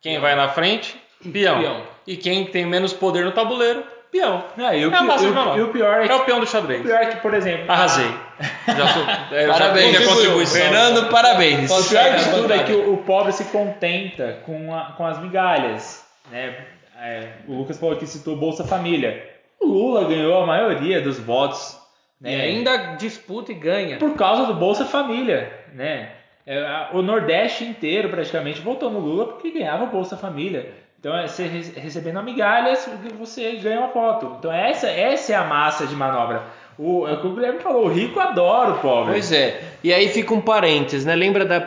Quem 0.00 0.18
vai 0.18 0.34
na 0.34 0.48
frente? 0.48 0.96
Peão. 1.32 1.60
Peão. 1.60 1.82
E 2.06 2.16
quem 2.16 2.44
tem 2.46 2.66
menos 2.66 2.92
poder 2.92 3.24
no 3.24 3.32
tabuleiro? 3.32 3.82
Peão. 4.10 4.44
Não, 4.56 4.72
e, 4.72 4.86
o, 4.86 4.92
É 4.92 4.94
a 4.94 4.98
pi- 5.00 5.04
massa 5.06 5.24
e 5.26 5.32
de 5.32 5.38
o- 5.38 5.56
e 5.56 5.62
o 5.62 5.68
pior 5.68 6.00
é 6.00 6.04
É 6.04 6.08
que, 6.08 6.14
o 6.14 6.24
peão 6.24 6.38
do 6.38 6.44
o 6.44 6.48
xadrez. 6.48 6.82
pior 6.82 7.00
é 7.00 7.06
que, 7.06 7.16
por 7.16 7.34
exemplo, 7.34 7.64
Arrasei. 7.70 8.06
Já 8.66 8.88
sou, 8.88 9.02
é, 9.36 9.46
já 9.46 9.52
Parabéns, 9.52 9.86
minha 9.86 9.98
Fernando. 10.00 10.14
contribuição. 10.16 10.60
Fernando, 10.60 11.08
parabéns. 11.10 11.70
O 11.70 11.88
pior 11.88 12.02
de 12.04 12.10
Bancada, 12.24 12.36
tudo 12.36 12.52
é 12.52 12.58
que 12.64 12.72
o, 12.72 12.94
o 12.94 12.96
pobre 12.98 13.32
se 13.32 13.44
contenta 13.46 14.40
com, 14.44 14.74
a- 14.74 14.92
com 14.96 15.06
as 15.06 15.18
migalhas. 15.20 16.04
Né? 16.30 16.54
É, 17.00 17.28
o 17.48 17.54
Lucas 17.54 17.78
falou 17.78 17.96
que 17.96 18.06
citou 18.06 18.36
Bolsa 18.36 18.64
Família. 18.64 19.30
O 19.60 19.66
Lula 19.66 20.04
ganhou 20.08 20.42
a 20.42 20.46
maioria 20.46 21.00
dos 21.00 21.18
votos. 21.18 21.78
E 22.20 22.24
Né? 22.24 22.40
ainda 22.42 22.76
disputa 22.96 23.52
e 23.52 23.54
ganha. 23.54 23.98
por 23.98 24.14
causa 24.16 24.46
do 24.46 24.54
Bolsa 24.54 24.84
Família, 24.84 25.52
né? 25.74 26.10
É, 26.46 26.88
O 26.92 27.00
Nordeste 27.02 27.64
inteiro 27.64 28.08
praticamente 28.10 28.60
votou 28.60 28.90
no 28.90 28.98
Lula 29.00 29.26
porque 29.28 29.50
ganhava 29.50 29.84
o 29.84 29.88
Bolsa 29.90 30.16
Família. 30.16 30.72
Então, 31.00 31.14
é 31.16 31.26
você 31.28 31.44
re- 31.46 31.72
recebendo 31.80 32.18
a 32.18 32.22
migalha, 32.22 32.74
você 33.18 33.52
ganha 33.56 33.80
uma 33.80 33.88
foto. 33.88 34.36
Então, 34.38 34.50
essa, 34.50 34.88
essa 34.88 35.32
é 35.32 35.36
a 35.36 35.44
massa 35.44 35.86
de 35.86 35.94
manobra. 35.94 36.44
O, 36.78 37.06
é 37.06 37.12
o 37.12 37.20
que 37.20 37.26
o 37.26 37.34
Guilherme 37.34 37.60
falou, 37.60 37.84
o 37.86 37.88
rico 37.92 38.18
adora 38.18 38.70
o 38.72 38.78
pobre. 38.78 39.12
Pois 39.12 39.30
é. 39.30 39.60
E 39.82 39.92
aí 39.92 40.08
fica 40.08 40.32
um 40.34 40.40
parênteses, 40.40 41.04
né? 41.04 41.14
Lembra 41.14 41.44
da 41.44 41.60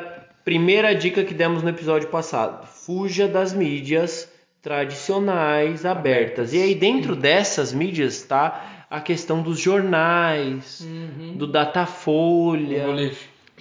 primeira 0.43 0.93
dica 0.95 1.23
que 1.23 1.33
demos 1.35 1.61
no 1.63 1.69
episódio 1.69 2.09
passado? 2.09 2.65
Fuja 2.67 3.27
das 3.27 3.53
mídias 3.53 4.31
tradicionais 4.61 5.85
abertas. 5.85 6.53
E 6.53 6.61
aí 6.61 6.73
dentro 6.75 7.15
dessas 7.15 7.73
mídias 7.73 8.15
está 8.15 8.85
a 8.89 8.99
questão 9.01 9.41
dos 9.41 9.59
jornais, 9.59 10.81
Uhum. 10.81 11.33
do 11.35 11.45
Datafolha, 11.47 12.85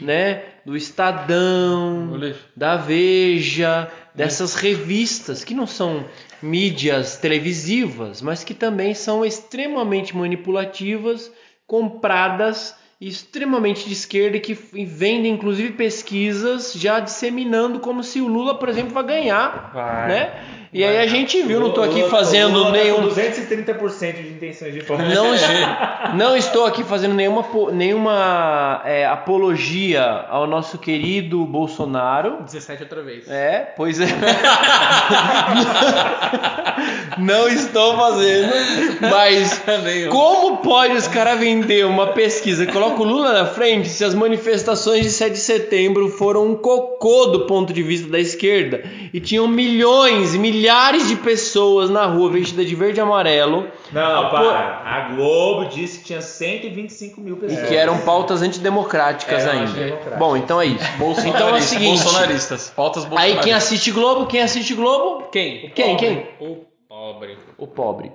né? 0.00 0.42
Do 0.66 0.76
Estadão, 0.76 2.18
da 2.56 2.76
Veja, 2.76 3.88
dessas 4.12 4.56
revistas 4.56 5.44
que 5.44 5.54
não 5.54 5.64
são 5.64 6.04
mídias 6.42 7.18
televisivas, 7.18 8.20
mas 8.20 8.42
que 8.42 8.52
também 8.52 8.92
são 8.92 9.24
extremamente 9.24 10.16
manipulativas, 10.16 11.30
compradas 11.68 12.74
extremamente 13.00 13.86
de 13.86 13.92
esquerda 13.92 14.38
e 14.38 14.40
que 14.40 14.54
vendem 14.54 15.30
inclusive 15.32 15.72
pesquisas 15.72 16.72
já 16.74 16.98
disseminando 16.98 17.78
como 17.78 18.02
se 18.02 18.20
o 18.22 18.26
Lula, 18.26 18.54
por 18.54 18.70
exemplo, 18.70 18.94
vai 18.94 19.04
ganhar, 19.04 19.70
Vai. 19.74 20.08
né? 20.08 20.30
E 20.72 20.82
aí 20.84 20.98
a 20.98 21.06
gente 21.06 21.40
viu, 21.42 21.60
não 21.60 21.68
estou 21.68 21.84
aqui 21.84 22.00
Lula- 22.00 22.10
fazendo 22.10 22.52
Lula 22.58 22.72
tá 22.72 22.72
nenhum 22.72 23.08
com 23.08 23.14
230% 23.14 24.12
de 24.22 24.28
intenções 24.28 24.74
de 24.74 24.80
voto. 24.80 25.00
não, 25.02 25.26
não 26.16 26.36
estou 26.36 26.66
aqui 26.66 26.82
fazendo 26.84 27.14
nenhuma, 27.14 27.44
nenhuma 27.72 28.82
é, 28.84 29.06
apologia 29.06 30.02
ao 30.28 30.46
nosso 30.46 30.76
querido 30.76 31.42
Bolsonaro. 31.46 32.42
17 32.44 32.82
outra 32.82 33.02
vez. 33.02 33.26
É, 33.28 33.72
pois 33.76 34.00
é. 34.00 34.06
não 37.18 37.48
estou 37.48 37.96
fazendo, 37.96 38.52
mas 39.00 39.62
como 40.10 40.58
pode 40.58 40.94
os 40.94 41.08
caras 41.08 41.38
vender 41.38 41.86
uma 41.86 42.08
pesquisa? 42.08 42.66
Coloca 42.86 43.02
o 43.02 43.04
Lula 43.04 43.32
na 43.32 43.46
frente 43.46 43.88
se 43.88 44.04
as 44.04 44.14
manifestações 44.14 45.02
de 45.02 45.10
7 45.10 45.32
de 45.32 45.38
setembro 45.38 46.08
foram 46.08 46.46
um 46.46 46.54
cocô 46.54 47.26
do 47.26 47.46
ponto 47.46 47.72
de 47.72 47.82
vista 47.82 48.08
da 48.08 48.18
esquerda 48.18 48.82
e 49.12 49.18
tinham 49.20 49.46
milhões, 49.48 50.34
milhares 50.36 51.08
de 51.08 51.16
pessoas 51.16 51.90
na 51.90 52.06
rua 52.06 52.30
vestidas 52.30 52.66
de 52.66 52.74
verde 52.74 53.00
e 53.00 53.02
amarelo 53.02 53.66
Não, 53.92 54.02
Ah, 54.26 54.30
para. 54.30 54.82
A 54.84 55.00
Globo 55.14 55.64
disse 55.68 55.98
que 55.98 56.04
tinha 56.06 56.20
125 56.20 57.20
mil 57.20 57.36
E 57.36 57.40
pessoas. 57.40 57.68
que 57.68 57.74
eram 57.74 57.98
pautas 57.98 58.42
antidemocráticas 58.42 59.42
Eram 59.42 59.52
ainda. 59.52 59.70
antidemocráticas. 59.70 60.18
Bom, 60.18 60.36
então 60.36 60.60
é 60.60 60.66
isso. 60.66 60.84
Então 61.26 61.48
é 61.48 61.58
o 61.58 61.62
seguinte. 61.62 62.02
Bolsonaristas. 62.02 62.72
Pautas 62.74 63.02
Aí 63.04 63.08
bolsonaristas. 63.10 63.44
quem 63.44 63.52
assiste 63.52 63.90
Globo, 63.90 64.26
quem 64.26 64.42
assiste 64.42 64.74
Globo? 64.74 65.24
Quem? 65.30 65.70
Quem, 65.74 65.96
quem? 65.96 66.26
O 66.40 66.58
pobre. 66.88 67.36
O 67.58 67.66
pobre. 67.66 68.12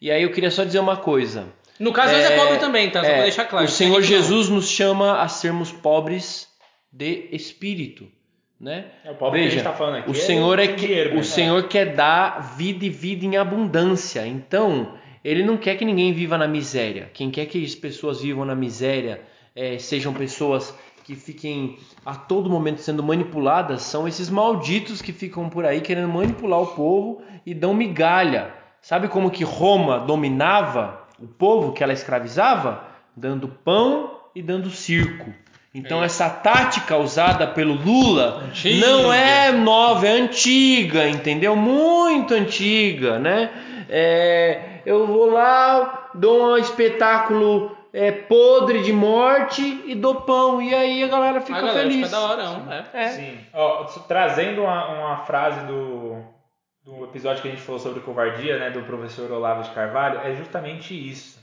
E 0.00 0.10
aí 0.10 0.22
eu 0.22 0.30
queria 0.32 0.50
só 0.50 0.64
dizer 0.64 0.78
uma 0.78 0.96
coisa. 0.96 1.44
No 1.78 1.92
caso, 1.92 2.12
nós 2.12 2.24
é 2.24 2.36
pobre 2.36 2.58
também, 2.58 2.90
tá? 2.90 3.00
Só 3.02 3.06
É, 3.06 3.12
pra 3.14 3.22
deixar 3.22 3.44
claro. 3.46 3.64
O 3.66 3.68
Senhor 3.68 4.00
Jesus 4.02 4.48
nos 4.48 4.68
chama 4.68 5.20
a 5.20 5.28
sermos 5.28 5.72
pobres 5.72 6.48
de 6.92 7.28
espírito, 7.32 8.06
né? 8.60 8.86
É, 9.04 9.10
o 9.10 9.14
pobre 9.14 9.40
que 9.40 9.46
a 9.46 9.48
Veja, 9.48 9.56
gente 9.56 9.64
tá 9.64 9.76
falando 9.76 9.96
aqui 9.96 10.10
o 10.10 10.12
é 10.12 10.14
Senhor 10.14 10.58
é 10.58 10.68
que 10.68 10.86
dinheiro, 10.86 11.12
o 11.12 11.16
né? 11.16 11.22
Senhor 11.24 11.68
quer 11.68 11.94
dar 11.94 12.54
vida 12.56 12.84
e 12.84 12.90
vida 12.90 13.24
em 13.24 13.36
abundância. 13.36 14.24
Então, 14.26 14.94
ele 15.24 15.42
não 15.42 15.56
quer 15.56 15.76
que 15.76 15.84
ninguém 15.84 16.12
viva 16.12 16.38
na 16.38 16.46
miséria. 16.46 17.10
Quem 17.12 17.30
quer 17.30 17.46
que 17.46 17.64
as 17.64 17.74
pessoas 17.74 18.20
vivam 18.20 18.44
na 18.44 18.54
miséria 18.54 19.22
eh, 19.56 19.78
sejam 19.78 20.12
pessoas 20.14 20.72
que 21.02 21.14
fiquem 21.16 21.76
a 22.06 22.14
todo 22.14 22.48
momento 22.48 22.80
sendo 22.80 23.02
manipuladas 23.02 23.82
são 23.82 24.08
esses 24.08 24.30
malditos 24.30 25.02
que 25.02 25.12
ficam 25.12 25.50
por 25.50 25.66
aí 25.66 25.80
querendo 25.82 26.08
manipular 26.08 26.60
o 26.60 26.68
povo 26.68 27.20
e 27.44 27.52
dão 27.52 27.74
migalha. 27.74 28.54
Sabe 28.80 29.08
como 29.08 29.30
que 29.30 29.44
Roma 29.44 29.98
dominava 29.98 31.03
o 31.24 31.28
povo 31.28 31.72
que 31.72 31.82
ela 31.82 31.92
escravizava? 31.92 32.84
Dando 33.16 33.48
pão 33.48 34.18
e 34.34 34.42
dando 34.42 34.70
circo. 34.70 35.32
Então 35.74 36.04
essa 36.04 36.30
tática 36.30 36.96
usada 36.96 37.48
pelo 37.48 37.74
Lula 37.74 38.44
Antiga. 38.44 38.86
não 38.86 39.12
é 39.12 39.50
nova, 39.50 40.06
é 40.06 40.12
antiga, 40.12 41.08
entendeu? 41.08 41.56
Muito 41.56 42.32
antiga, 42.32 43.18
né? 43.18 43.50
É, 43.88 44.80
eu 44.86 45.06
vou 45.06 45.30
lá, 45.30 46.10
dou 46.14 46.52
um 46.52 46.56
espetáculo 46.56 47.76
é, 47.92 48.12
podre 48.12 48.82
de 48.82 48.92
morte 48.92 49.82
e 49.86 49.94
dou 49.94 50.16
pão. 50.16 50.60
E 50.60 50.74
aí 50.74 51.02
a 51.02 51.08
galera 51.08 51.40
fica 51.40 51.58
a 51.58 51.62
galera 51.62 51.80
feliz. 51.88 52.06
fica 52.06 52.08
da 52.08 52.20
hora, 52.20 52.42
não. 52.44 52.72
É. 52.72 52.84
É. 52.92 53.08
Sim. 53.08 53.38
Ó, 53.52 53.84
trazendo 54.06 54.62
uma, 54.62 54.88
uma 54.88 55.16
frase 55.24 55.60
do, 55.66 56.13
do 56.84 57.04
episódio 57.04 57.40
que 57.40 57.48
a 57.48 57.50
gente 57.50 57.62
falou 57.62 57.80
sobre 57.80 58.00
covardia, 58.00 58.58
né, 58.58 58.70
do 58.70 58.82
professor 58.82 59.30
Olavo 59.30 59.62
de 59.62 59.70
Carvalho, 59.70 60.20
é 60.20 60.34
justamente 60.34 60.94
isso. 60.94 61.42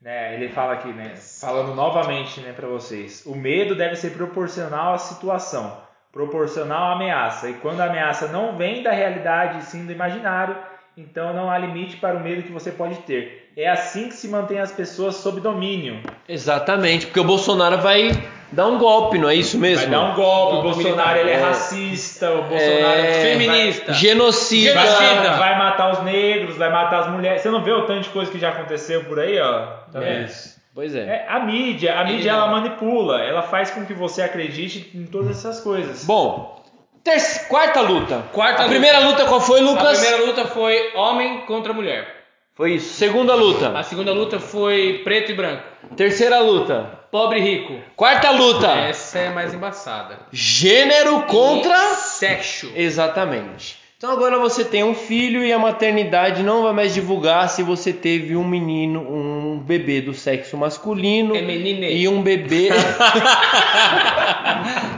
Né? 0.00 0.34
Ele 0.34 0.48
fala 0.48 0.72
aqui, 0.72 0.88
né, 0.92 1.14
falando 1.14 1.74
novamente 1.74 2.40
né, 2.40 2.52
para 2.52 2.66
vocês, 2.66 3.24
o 3.26 3.34
medo 3.34 3.76
deve 3.76 3.96
ser 3.96 4.10
proporcional 4.10 4.94
à 4.94 4.98
situação, 4.98 5.78
proporcional 6.10 6.90
à 6.90 6.92
ameaça. 6.94 7.50
E 7.50 7.54
quando 7.54 7.80
a 7.80 7.84
ameaça 7.84 8.28
não 8.28 8.56
vem 8.56 8.82
da 8.82 8.90
realidade 8.90 9.62
sim 9.64 9.84
do 9.84 9.92
imaginário, 9.92 10.56
então 10.96 11.34
não 11.34 11.50
há 11.50 11.58
limite 11.58 11.98
para 11.98 12.16
o 12.16 12.20
medo 12.20 12.42
que 12.42 12.52
você 12.52 12.70
pode 12.70 12.96
ter. 13.02 13.52
É 13.54 13.68
assim 13.68 14.08
que 14.08 14.14
se 14.14 14.28
mantém 14.28 14.58
as 14.58 14.72
pessoas 14.72 15.16
sob 15.16 15.40
domínio. 15.40 16.00
Exatamente, 16.26 17.06
porque 17.06 17.20
o 17.20 17.24
Bolsonaro 17.24 17.78
vai 17.78 18.10
dar 18.52 18.66
um 18.66 18.78
golpe, 18.78 19.18
não 19.18 19.28
é 19.28 19.34
isso 19.34 19.58
mesmo? 19.58 19.82
Vai 19.90 19.90
dar 19.90 20.12
um 20.12 20.14
golpe, 20.14 20.56
o 20.58 20.62
Bolsonaro 20.62 21.18
ele 21.18 21.30
é, 21.30 21.34
É. 21.34 21.40
racista, 21.40 22.30
o 22.30 22.42
Bolsonaro 22.42 23.00
É. 23.00 23.12
Feminista. 23.22 23.92
Genocida. 23.94 24.74
Vai, 24.74 24.86
Genocida. 24.86 25.30
vai 25.36 25.58
matar 25.58 25.90
os 25.92 26.02
negros, 26.02 26.56
vai 26.56 26.70
matar 26.70 27.00
as 27.00 27.08
mulheres. 27.10 27.42
Você 27.42 27.50
não 27.50 27.62
vê 27.62 27.72
o 27.72 27.86
tanto 27.86 28.02
de 28.02 28.08
coisa 28.10 28.30
que 28.30 28.38
já 28.38 28.50
aconteceu 28.50 29.04
por 29.04 29.18
aí, 29.18 29.40
ó? 29.40 29.66
É. 29.94 30.26
Pois 30.74 30.94
é. 30.94 31.00
É, 31.00 31.26
a 31.28 31.40
mídia, 31.40 31.98
a 31.98 32.04
mídia 32.04 32.30
ela 32.30 32.46
manipula, 32.46 33.20
ela 33.22 33.42
faz 33.42 33.70
com 33.70 33.84
que 33.84 33.92
você 33.92 34.22
acredite 34.22 34.90
em 34.94 35.04
todas 35.04 35.30
essas 35.38 35.60
coisas. 35.60 36.04
Bom, 36.04 36.62
ter- 37.04 37.46
quarta 37.48 37.80
luta. 37.82 38.22
Quarta 38.32 38.60
a 38.62 38.64
luta. 38.64 38.68
primeira 38.70 38.98
luta 39.00 39.24
qual 39.26 39.40
foi, 39.40 39.60
A 39.60 39.62
Lucas? 39.64 40.00
primeira 40.00 40.24
luta 40.24 40.46
foi 40.46 40.92
homem 40.94 41.40
contra 41.42 41.72
mulher. 41.74 42.06
Foi 42.54 42.72
isso. 42.72 42.94
Segunda 42.94 43.34
luta. 43.34 43.68
A 43.78 43.82
segunda 43.82 44.12
luta 44.12 44.38
foi 44.38 45.00
preto 45.04 45.32
e 45.32 45.34
branco. 45.34 45.62
Terceira 45.96 46.38
luta. 46.40 47.00
Pobre 47.10 47.38
e 47.38 47.42
rico. 47.42 47.74
Quarta 47.94 48.30
luta. 48.30 48.68
Essa 48.68 49.18
é 49.18 49.30
mais 49.30 49.52
embaçada. 49.52 50.18
Gênero 50.32 51.22
contra. 51.22 51.74
E 51.74 51.96
sexo. 51.96 52.72
Exatamente. 52.74 53.76
Então 53.98 54.10
agora 54.10 54.36
você 54.38 54.64
tem 54.64 54.82
um 54.82 54.94
filho 54.94 55.44
e 55.44 55.52
a 55.52 55.58
maternidade 55.60 56.42
não 56.42 56.64
vai 56.64 56.72
mais 56.72 56.92
divulgar 56.92 57.48
se 57.48 57.62
você 57.62 57.92
teve 57.92 58.34
um 58.34 58.42
menino, 58.42 59.00
um 59.00 59.60
bebê 59.60 60.00
do 60.00 60.12
sexo 60.12 60.56
masculino 60.56 61.36
É 61.36 61.42
menine. 61.42 61.92
e 61.94 62.08
um 62.08 62.20
bebê 62.20 62.70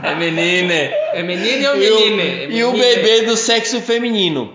É 0.03 0.15
menine. 0.15 0.73
É 1.13 1.23
menine 1.23 1.67
ou 1.67 1.75
e, 1.77 1.91
o, 1.91 1.99
menine? 1.99 2.21
É 2.21 2.47
e 2.49 2.63
o 2.63 2.71
menine. 2.71 2.95
bebê 2.95 3.21
do 3.23 3.35
sexo 3.37 3.81
feminino. 3.81 4.53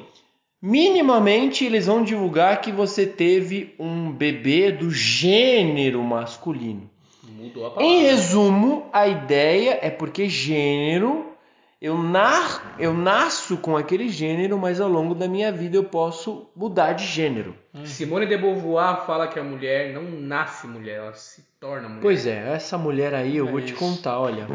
Minimamente 0.63 1.65
eles 1.65 1.87
vão 1.87 2.03
divulgar 2.05 2.61
que 2.61 2.71
você 2.71 3.07
teve 3.07 3.75
um 3.79 4.13
bebê 4.13 4.71
do 4.71 4.91
gênero 4.91 6.03
masculino. 6.03 6.89
Mudou 7.25 7.65
a 7.65 7.69
Em 7.69 7.73
palavra. 7.75 8.01
resumo, 8.11 8.87
a 8.93 9.09
ideia 9.09 9.79
é 9.81 9.89
porque 9.89 10.29
gênero 10.29 11.27
eu, 11.81 11.97
nar, 11.97 12.77
eu 12.79 12.93
nasço 12.93 13.57
com 13.57 13.75
aquele 13.75 14.11
gênero, 14.11 14.59
mas 14.59 14.83
ao 14.83 14.89
longo 14.91 15.15
da 15.15 15.27
minha 15.27 15.51
vida 15.51 15.79
eu 15.79 15.85
posso 15.85 16.47
mudar 16.55 16.93
de 16.93 17.07
gênero. 17.07 17.55
Simone 17.85 18.27
de 18.27 18.37
Beauvoir 18.37 19.07
fala 19.07 19.29
que 19.29 19.39
a 19.39 19.43
mulher 19.43 19.95
não 19.95 20.03
nasce 20.03 20.67
mulher, 20.67 20.99
ela 20.99 21.15
se 21.15 21.43
torna 21.59 21.89
mulher. 21.89 22.03
Pois 22.03 22.27
é, 22.27 22.53
essa 22.55 22.77
mulher 22.77 23.15
aí 23.15 23.35
eu 23.39 23.49
É 23.49 23.51
vou 23.51 23.61
te 23.63 23.73
isso. 23.73 23.77
contar, 23.79 24.21
olha. 24.21 24.47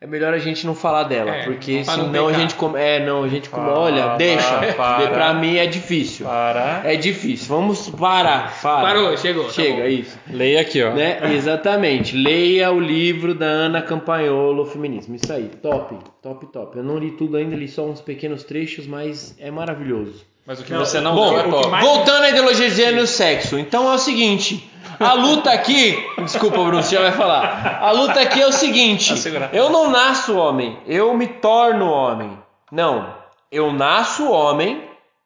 É 0.00 0.06
melhor 0.06 0.32
a 0.32 0.38
gente 0.38 0.64
não 0.64 0.76
falar 0.76 1.02
dela, 1.02 1.28
É, 1.34 1.42
porque 1.42 1.82
senão 1.82 2.28
a 2.28 2.32
gente 2.32 2.54
come, 2.54 2.78
é, 2.80 3.04
não, 3.04 3.24
a 3.24 3.28
gente 3.28 3.48
come, 3.50 3.66
Para, 3.66 3.78
olha, 3.80 4.06
deixa. 4.16 4.72
para. 4.76 5.08
Pra 5.08 5.34
mim 5.34 5.56
é 5.56 5.66
difícil. 5.66 6.24
Para. 6.24 6.82
É 6.84 6.94
difícil. 6.94 7.48
Vamos 7.48 7.90
parar, 7.90 8.60
para. 8.62 8.80
Parou, 8.82 9.16
chegou. 9.16 9.46
tá 9.46 9.50
Chega, 9.50 9.82
bom. 9.82 9.88
isso. 9.88 10.16
Leia 10.30 10.60
aqui, 10.60 10.80
ó. 10.84 10.92
Né? 10.94 11.18
Exatamente. 11.34 12.14
Leia 12.16 12.70
o 12.70 12.78
livro 12.78 13.34
da 13.34 13.46
Ana 13.46 13.82
Campagnolo, 13.82 14.64
Feminismo. 14.66 15.16
Isso 15.16 15.32
aí, 15.32 15.50
top, 15.60 15.96
top, 16.22 16.46
top. 16.46 16.76
Eu 16.78 16.84
não 16.84 16.96
li 16.96 17.10
tudo 17.10 17.36
ainda, 17.36 17.56
li 17.56 17.66
só 17.66 17.84
uns 17.84 18.00
pequenos 18.00 18.44
trechos, 18.44 18.86
mas 18.86 19.34
é 19.40 19.50
maravilhoso. 19.50 20.24
Mas 20.46 20.60
o 20.60 20.64
que 20.64 20.72
Não, 20.72 20.78
você 20.78 20.98
não 21.00 21.14
Bom, 21.14 21.28
deu 21.30 21.38
é 21.38 21.42
o 21.42 21.44
que 21.44 21.50
top. 21.50 21.68
mais- 21.68 21.84
voltando 21.84 22.22
à 22.22 22.30
ideologia 22.30 22.70
de 22.70 22.74
gênero 22.76 23.02
e 23.04 23.06
sexo. 23.06 23.58
Então 23.58 23.90
é 23.92 23.94
o 23.96 23.98
seguinte, 23.98 24.70
a 24.98 25.12
luta 25.12 25.50
aqui, 25.50 25.96
desculpa 26.22 26.56
Bruno, 26.56 26.82
você 26.82 26.94
já 26.94 27.02
vai 27.02 27.12
falar. 27.12 27.78
A 27.80 27.90
luta 27.92 28.20
aqui 28.20 28.40
é 28.40 28.46
o 28.46 28.52
seguinte, 28.52 29.14
Tá 29.14 29.50
eu 29.52 29.70
não 29.70 29.90
nasço 29.90 30.36
homem, 30.36 30.78
eu 30.86 31.14
me 31.14 31.26
torno 31.26 31.90
homem. 31.90 32.38
Não, 32.70 33.14
eu 33.50 33.72
nasço 33.72 34.30
homem 34.30 34.82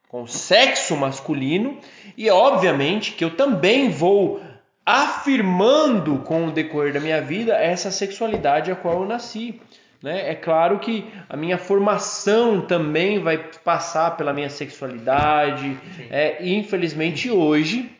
com 0.08 0.26
sexo 0.26 0.96
masculino 0.96 1.78
e 2.16 2.30
obviamente 2.30 3.12
que 3.12 3.24
eu 3.24 3.30
também 3.30 3.90
vou 3.90 4.40
afirmando 4.84 6.18
com 6.18 6.46
o 6.46 6.50
decorrer 6.50 6.92
da 6.92 7.00
minha 7.00 7.20
vida 7.20 7.54
essa 7.54 7.90
sexualidade 7.90 8.70
a 8.70 8.76
qual 8.76 9.02
eu 9.02 9.08
nasci. 9.08 9.60
Né? 10.02 10.30
É 10.30 10.34
claro 10.34 10.80
que 10.80 11.06
a 11.28 11.36
minha 11.36 11.56
formação 11.56 12.60
também 12.60 13.20
vai 13.20 13.38
passar 13.38 14.16
pela 14.16 14.32
minha 14.32 14.50
sexualidade. 14.50 15.78
É, 16.10 16.44
e 16.44 16.54
infelizmente 16.54 17.30
hoje 17.30 17.90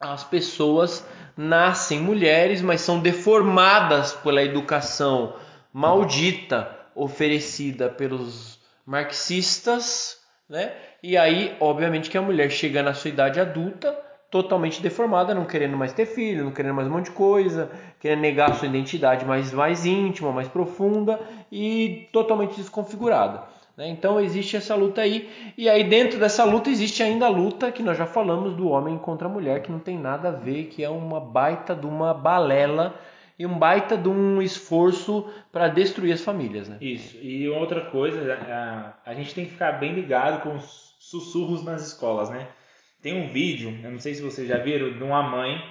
as 0.00 0.24
pessoas 0.24 1.06
nascem 1.36 2.00
mulheres, 2.00 2.62
mas 2.62 2.80
são 2.80 2.98
deformadas 3.00 4.12
pela 4.12 4.42
educação 4.42 5.34
maldita 5.72 6.70
oferecida 6.94 7.88
pelos 7.88 8.58
marxistas, 8.84 10.18
né? 10.48 10.72
E 11.02 11.16
aí, 11.16 11.54
obviamente, 11.60 12.08
que 12.08 12.16
a 12.16 12.22
mulher 12.22 12.50
chega 12.50 12.82
na 12.82 12.94
sua 12.94 13.10
idade 13.10 13.38
adulta 13.38 13.96
totalmente 14.30 14.82
deformada, 14.82 15.34
não 15.34 15.44
querendo 15.44 15.76
mais 15.76 15.92
ter 15.92 16.06
filho, 16.06 16.44
não 16.44 16.50
querendo 16.50 16.74
mais 16.74 16.88
um 16.88 16.92
monte 16.92 17.06
de 17.06 17.10
coisa, 17.12 17.70
querendo 18.00 18.20
negar 18.20 18.54
sua 18.54 18.68
identidade 18.68 19.24
mais, 19.24 19.52
mais 19.52 19.86
íntima, 19.86 20.32
mais 20.32 20.48
profunda 20.48 21.20
e 21.50 22.08
totalmente 22.12 22.56
desconfigurada. 22.56 23.44
Né? 23.76 23.88
Então 23.88 24.20
existe 24.20 24.56
essa 24.56 24.74
luta 24.74 25.02
aí, 25.02 25.28
e 25.56 25.68
aí 25.68 25.84
dentro 25.84 26.18
dessa 26.18 26.44
luta 26.44 26.70
existe 26.70 27.02
ainda 27.02 27.26
a 27.26 27.30
luta 27.30 27.70
que 27.70 27.82
nós 27.82 27.98
já 27.98 28.06
falamos 28.06 28.54
do 28.56 28.68
homem 28.68 28.96
contra 28.98 29.28
a 29.28 29.30
mulher, 29.30 29.62
que 29.62 29.70
não 29.70 29.78
tem 29.78 29.98
nada 29.98 30.28
a 30.28 30.32
ver, 30.32 30.64
que 30.64 30.82
é 30.82 30.88
uma 30.88 31.20
baita 31.20 31.74
de 31.74 31.86
uma 31.86 32.14
balela 32.14 32.98
e 33.38 33.44
um 33.44 33.58
baita 33.58 33.96
de 33.96 34.08
um 34.08 34.40
esforço 34.40 35.28
para 35.52 35.68
destruir 35.68 36.12
as 36.12 36.22
famílias. 36.22 36.68
Né? 36.68 36.78
Isso. 36.80 37.18
E 37.20 37.48
outra 37.48 37.82
coisa, 37.82 38.34
a, 39.04 39.14
gente 39.14 39.34
tem 39.34 39.44
que 39.44 39.52
ficar 39.52 39.72
bem 39.72 39.92
ligado 39.92 40.42
com 40.42 40.56
os 40.56 40.94
sussurros 40.98 41.62
nas 41.62 41.86
escolas, 41.86 42.30
né? 42.30 42.48
Tem 43.02 43.22
um 43.22 43.30
vídeo, 43.30 43.78
eu 43.84 43.90
não 43.90 44.00
sei 44.00 44.14
se 44.14 44.22
vocês 44.22 44.48
já 44.48 44.56
viram, 44.56 44.90
de 44.90 45.02
uma 45.02 45.22
mãe, 45.22 45.62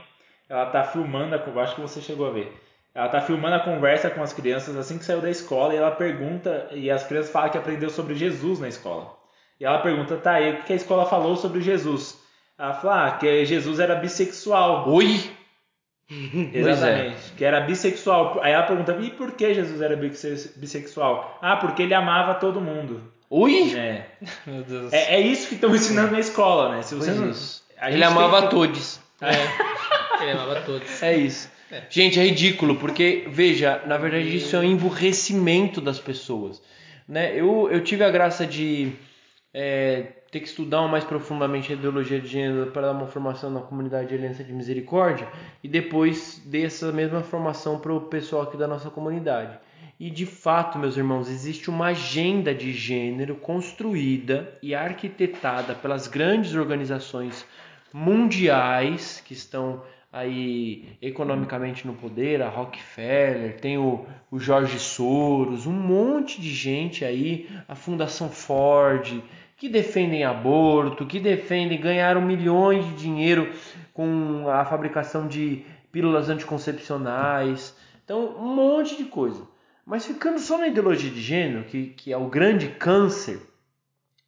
ela 0.48 0.68
tá 0.68 0.84
filmando, 0.84 1.36
acho 1.36 1.76
que 1.76 1.82
você 1.82 2.00
chegou 2.00 2.28
a 2.28 2.32
ver. 2.32 2.54
Ela 2.96 3.10
tá 3.10 3.20
filmando 3.20 3.56
a 3.56 3.60
conversa 3.60 4.10
com 4.10 4.24
as 4.24 4.32
crianças 4.32 4.76
assim 4.78 4.98
que 4.98 5.04
saiu 5.04 5.20
da 5.20 5.30
escola 5.30 5.74
e 5.74 5.78
ela 5.78 5.92
pergunta, 5.92 6.70
e 6.72 6.90
as 6.90 7.04
crianças 7.06 7.30
falam 7.30 7.50
que 7.50 7.58
aprendeu 7.58 7.90
sobre 7.90 8.16
Jesus 8.16 8.60
na 8.60 8.70
escola. 8.70 9.14
E 9.60 9.66
ela 9.66 9.80
pergunta, 9.80 10.16
tá, 10.16 10.40
e 10.40 10.54
o 10.54 10.64
que 10.64 10.72
a 10.72 10.76
escola 10.78 11.06
falou 11.06 11.36
sobre 11.36 11.60
Jesus? 11.62 12.18
Ela 12.58 12.74
fala, 12.74 13.08
ah, 13.08 13.12
que 13.18 13.44
Jesus 13.46 13.80
era 13.80 13.96
bissexual. 13.96 14.88
Oi! 14.90 15.30
Exatamente. 16.54 17.32
Que 17.36 17.44
era 17.44 17.62
bissexual. 17.62 18.40
Aí 18.42 18.54
ela 18.54 18.64
pergunta, 18.64 18.96
e 19.02 19.10
por 19.12 19.32
que 19.34 19.54
Jesus 19.54 19.82
era 19.82 19.96
bisse- 19.96 20.54
bissexual? 20.56 21.38
Ah, 21.42 21.58
porque 21.58 21.84
ele 21.84 21.94
amava 21.94 22.36
todo 22.36 22.62
mundo. 22.62 23.12
Oi! 23.30 23.74
É, 23.78 24.06
Meu 24.46 24.64
Deus. 24.64 24.94
é, 24.94 25.16
é 25.16 25.20
isso 25.20 25.50
que 25.50 25.56
estão 25.56 25.74
ensinando 25.76 26.12
na 26.12 26.20
escola, 26.20 26.76
né? 26.76 26.82
Se 26.82 26.96
você 26.96 27.12
não... 27.12 27.32
a 27.80 27.92
Ele 27.92 28.04
amava 28.04 28.44
que- 28.44 28.50
todos. 28.50 29.00
É. 29.22 29.32
Ele 30.22 30.32
amava 30.32 30.62
todos. 30.62 31.04
É 31.04 31.16
isso. 31.18 31.50
Gente, 31.90 32.20
é 32.20 32.24
ridículo, 32.24 32.76
porque, 32.76 33.26
veja, 33.28 33.82
na 33.86 33.98
verdade 33.98 34.36
isso 34.36 34.56
é 34.56 34.60
um 34.60 34.64
emburrecimento 34.64 35.82
das 35.82 36.00
pessoas. 36.00 36.62
Né? 37.08 37.34
Eu, 37.40 37.70
eu 37.72 37.84
tive 37.84 38.04
a 38.04 38.10
graça 38.10 38.46
de 38.46 38.92
é, 39.54 40.08
ter 40.32 40.42
que 40.42 40.48
estudar 40.48 40.88
mais 40.88 41.04
profundamente 41.04 41.72
a 41.72 41.76
ideologia 41.76 42.20
de 42.20 42.28
gênero 42.28 42.72
para 42.72 42.84
dar 42.84 42.92
uma 42.92 43.08
formação 43.08 43.50
na 43.50 43.62
comunidade 43.62 44.10
de 44.10 44.16
Aliança 44.16 44.44
de 44.44 44.52
Misericórdia 44.52 45.28
e 45.64 45.68
depois 45.68 46.42
dei 46.46 46.66
essa 46.66 46.92
mesma 46.92 47.22
formação 47.22 47.80
para 47.80 47.94
o 47.94 48.02
pessoal 48.02 48.44
aqui 48.44 48.58
da 48.58 48.68
nossa 48.68 48.90
comunidade. 48.90 49.58
E 49.98 50.10
de 50.10 50.26
fato, 50.26 50.78
meus 50.78 50.98
irmãos, 50.98 51.30
existe 51.30 51.70
uma 51.70 51.88
agenda 51.88 52.54
de 52.54 52.74
gênero 52.74 53.36
construída 53.36 54.58
e 54.62 54.76
arquitetada 54.76 55.74
pelas 55.74 56.06
grandes 56.08 56.54
organizações 56.54 57.46
mundiais 57.94 59.24
que 59.26 59.34
estão 59.34 59.82
aí 60.16 60.98
economicamente 61.02 61.86
no 61.86 61.94
poder, 61.94 62.42
a 62.42 62.48
Rockefeller, 62.48 63.60
tem 63.60 63.78
o, 63.78 64.06
o 64.32 64.40
Jorge 64.40 64.80
Soros, 64.80 65.68
um 65.68 65.74
monte 65.74 66.40
de 66.40 66.54
gente 66.54 67.04
aí, 67.04 67.50
a 67.68 67.76
Fundação 67.76 68.30
Ford, 68.30 69.22
que 69.58 69.68
defendem 69.68 70.24
aborto, 70.24 71.06
que 71.06 71.20
defendem, 71.20 71.78
ganharam 71.78 72.22
milhões 72.22 72.86
de 72.86 72.94
dinheiro 72.94 73.52
com 73.94 74.48
a 74.48 74.64
fabricação 74.64 75.28
de 75.28 75.66
pílulas 75.92 76.30
anticoncepcionais, 76.30 77.76
então 78.06 78.38
um 78.38 78.56
monte 78.56 78.96
de 78.96 79.04
coisa. 79.04 79.46
Mas 79.86 80.06
ficando 80.06 80.40
só 80.40 80.58
na 80.58 80.70
ideologia 80.70 81.12
de 81.12 81.22
gênero, 81.22 81.66
que, 81.66 81.88
que 81.88 82.14
é 82.14 82.18
o 82.18 82.30
grande 82.30 82.70
câncer, 82.70 83.42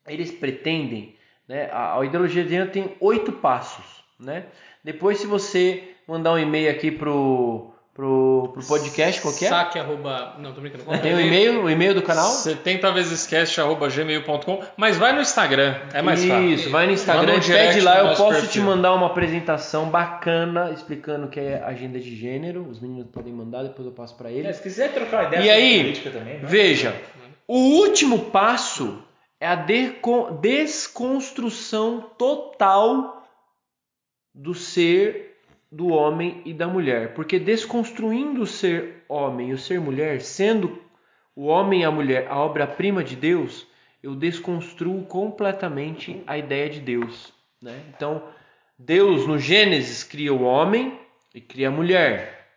eles 0.06 0.32
pretendem, 0.32 1.16
né, 1.48 1.70
a, 1.72 1.98
a 1.98 2.06
ideologia 2.06 2.44
de 2.44 2.50
gênero 2.50 2.72
tem 2.72 2.94
oito 3.00 3.32
passos, 3.32 4.04
né? 4.20 4.48
Depois, 4.84 5.20
se 5.20 5.28
você 5.28 5.84
mandar 6.08 6.32
um 6.34 6.40
e-mail 6.40 6.70
aqui 6.72 6.90
pro, 6.92 7.72
pro, 7.94 8.52
pro 8.54 8.64
podcast, 8.66 9.20
qual 9.22 9.34
que 9.34 9.46
é? 9.46 9.50
Saque 9.50 9.78
arroba. 9.78 10.36
Não, 10.40 10.54
tô 10.54 10.62
brincando. 10.62 10.86
É 10.94 10.98
Tem 11.00 11.14
o 11.14 11.20
e-mail, 11.20 11.64
o 11.64 11.70
e-mail 11.70 11.94
do 11.94 12.02
canal? 12.02 12.30
70 12.30 12.90
vezes 12.94 13.28
cast.gmail.com, 13.28 14.64
mas 14.78 14.96
vai 14.98 15.12
no 15.14 15.20
Instagram, 15.22 15.76
é 15.94 16.02
mais 16.02 16.24
fácil. 16.24 16.50
Isso, 16.50 16.70
vai 16.70 16.86
no 16.86 16.92
Manda 16.94 17.02
Instagram, 17.02 17.34
um 17.36 17.40
pede 17.42 17.82
lá, 17.82 18.04
no 18.04 18.10
eu 18.12 18.16
posso 18.16 18.32
perfil. 18.40 18.50
te 18.50 18.62
mandar 18.62 18.94
uma 18.94 19.08
apresentação 19.08 19.90
bacana 19.90 20.72
explicando 20.72 21.26
o 21.26 21.30
que 21.30 21.40
é 21.40 21.62
agenda 21.64 22.00
de 22.00 22.16
gênero. 22.16 22.66
Os 22.70 22.80
meninos 22.80 23.08
podem 23.12 23.34
mandar, 23.34 23.64
depois 23.64 23.86
eu 23.86 23.92
passo 23.94 24.16
pra 24.16 24.30
É, 24.30 24.34
eles. 24.34 24.56
se 24.56 24.62
quiser 24.64 24.94
trocar 24.94 25.26
ideia 25.28 25.42
E 25.44 25.50
aí, 25.50 25.80
política 25.82 26.10
também, 26.12 26.36
né? 26.36 26.40
Veja, 26.44 26.96
o 27.48 27.58
último 27.82 28.20
passo 28.26 29.04
é 29.40 29.48
a 29.48 29.56
desconstrução 29.56 32.04
total 32.18 33.17
do 34.38 34.54
ser 34.54 35.40
do 35.72 35.88
homem 35.88 36.42
e 36.46 36.54
da 36.54 36.68
mulher. 36.68 37.14
Porque 37.16 37.40
desconstruindo 37.40 38.42
o 38.42 38.48
ser 38.48 39.04
homem 39.10 39.50
e 39.50 39.54
o 39.54 39.58
ser 39.58 39.80
mulher, 39.82 40.22
sendo 40.22 40.80
o 41.36 41.48
homem 41.48 41.82
e 41.82 41.86
a 41.86 41.92
mulher 41.92 42.28
a 42.30 42.38
obra-prima 42.38 43.04
de 43.04 43.16
Deus, 43.16 43.68
eu 44.02 44.16
desconstruo 44.16 45.04
completamente 45.06 46.22
a 46.28 46.38
ideia 46.38 46.70
de 46.70 46.80
Deus. 46.80 47.34
Né? 47.62 47.82
Então, 47.90 48.24
Deus 48.78 49.26
no 49.28 49.40
Gênesis 49.40 50.04
cria 50.04 50.34
o 50.34 50.44
homem 50.44 50.98
e 51.34 51.42
cria 51.42 51.70
a 51.70 51.72
mulher. 51.72 52.48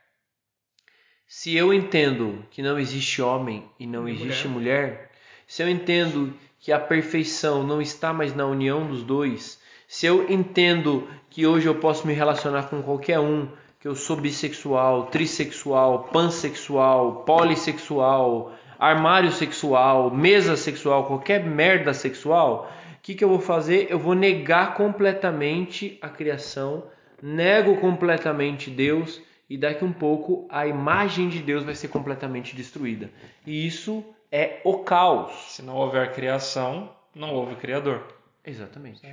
Se 1.26 1.56
eu 1.56 1.72
entendo 1.72 2.44
que 2.50 2.60
não 2.60 2.78
existe 2.78 3.22
homem 3.22 3.64
e 3.78 3.86
não 3.86 4.08
E 4.08 4.12
existe 4.12 4.46
mulher, 4.46 5.10
se 5.46 5.62
eu 5.62 5.68
entendo 5.68 6.34
que 6.58 6.72
a 6.72 6.78
perfeição 6.78 7.62
não 7.62 7.80
está 7.80 8.12
mais 8.12 8.34
na 8.34 8.46
união 8.46 8.86
dos 8.86 9.02
dois, 9.02 9.59
se 9.90 10.06
eu 10.06 10.30
entendo 10.30 11.08
que 11.28 11.44
hoje 11.44 11.66
eu 11.66 11.74
posso 11.74 12.06
me 12.06 12.12
relacionar 12.12 12.70
com 12.70 12.80
qualquer 12.80 13.18
um, 13.18 13.48
que 13.80 13.88
eu 13.88 13.96
sou 13.96 14.16
bissexual, 14.16 15.06
trissexual, 15.06 16.04
pansexual, 16.04 17.24
polissexual, 17.24 18.52
armário 18.78 19.32
sexual, 19.32 20.08
mesa 20.12 20.56
sexual, 20.56 21.08
qualquer 21.08 21.44
merda 21.44 21.92
sexual, 21.92 22.70
o 22.92 23.00
que, 23.02 23.16
que 23.16 23.24
eu 23.24 23.28
vou 23.28 23.40
fazer? 23.40 23.88
Eu 23.90 23.98
vou 23.98 24.14
negar 24.14 24.74
completamente 24.74 25.98
a 26.00 26.08
criação, 26.08 26.84
nego 27.20 27.76
completamente 27.78 28.70
Deus 28.70 29.20
e 29.48 29.58
daqui 29.58 29.84
um 29.84 29.92
pouco 29.92 30.46
a 30.48 30.68
imagem 30.68 31.28
de 31.28 31.40
Deus 31.40 31.64
vai 31.64 31.74
ser 31.74 31.88
completamente 31.88 32.54
destruída. 32.54 33.10
E 33.44 33.66
isso 33.66 34.04
é 34.30 34.60
o 34.62 34.84
caos. 34.84 35.32
Se 35.48 35.62
não 35.62 35.74
houver 35.74 36.12
criação, 36.12 36.94
não 37.12 37.34
houve 37.34 37.56
criador. 37.56 38.04
Exatamente. 38.44 39.04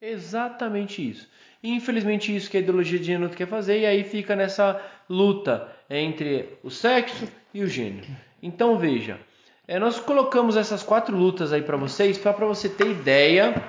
Exatamente 0.00 1.08
isso. 1.08 1.28
E 1.62 1.74
infelizmente 1.74 2.34
isso 2.34 2.50
que 2.50 2.56
a 2.56 2.60
ideologia 2.60 2.98
de 2.98 3.06
gênero 3.06 3.30
quer 3.30 3.48
fazer, 3.48 3.80
e 3.80 3.86
aí 3.86 4.04
fica 4.04 4.36
nessa 4.36 4.80
luta 5.08 5.68
entre 5.90 6.58
o 6.62 6.70
sexo 6.70 7.28
e 7.52 7.62
o 7.62 7.66
gênero. 7.66 8.06
Então 8.42 8.78
veja, 8.78 9.18
é, 9.66 9.78
nós 9.78 9.98
colocamos 9.98 10.56
essas 10.56 10.82
quatro 10.82 11.16
lutas 11.16 11.52
aí 11.52 11.62
para 11.62 11.76
vocês, 11.76 12.16
para 12.16 12.32
você 12.46 12.68
ter 12.68 12.90
ideia 12.90 13.62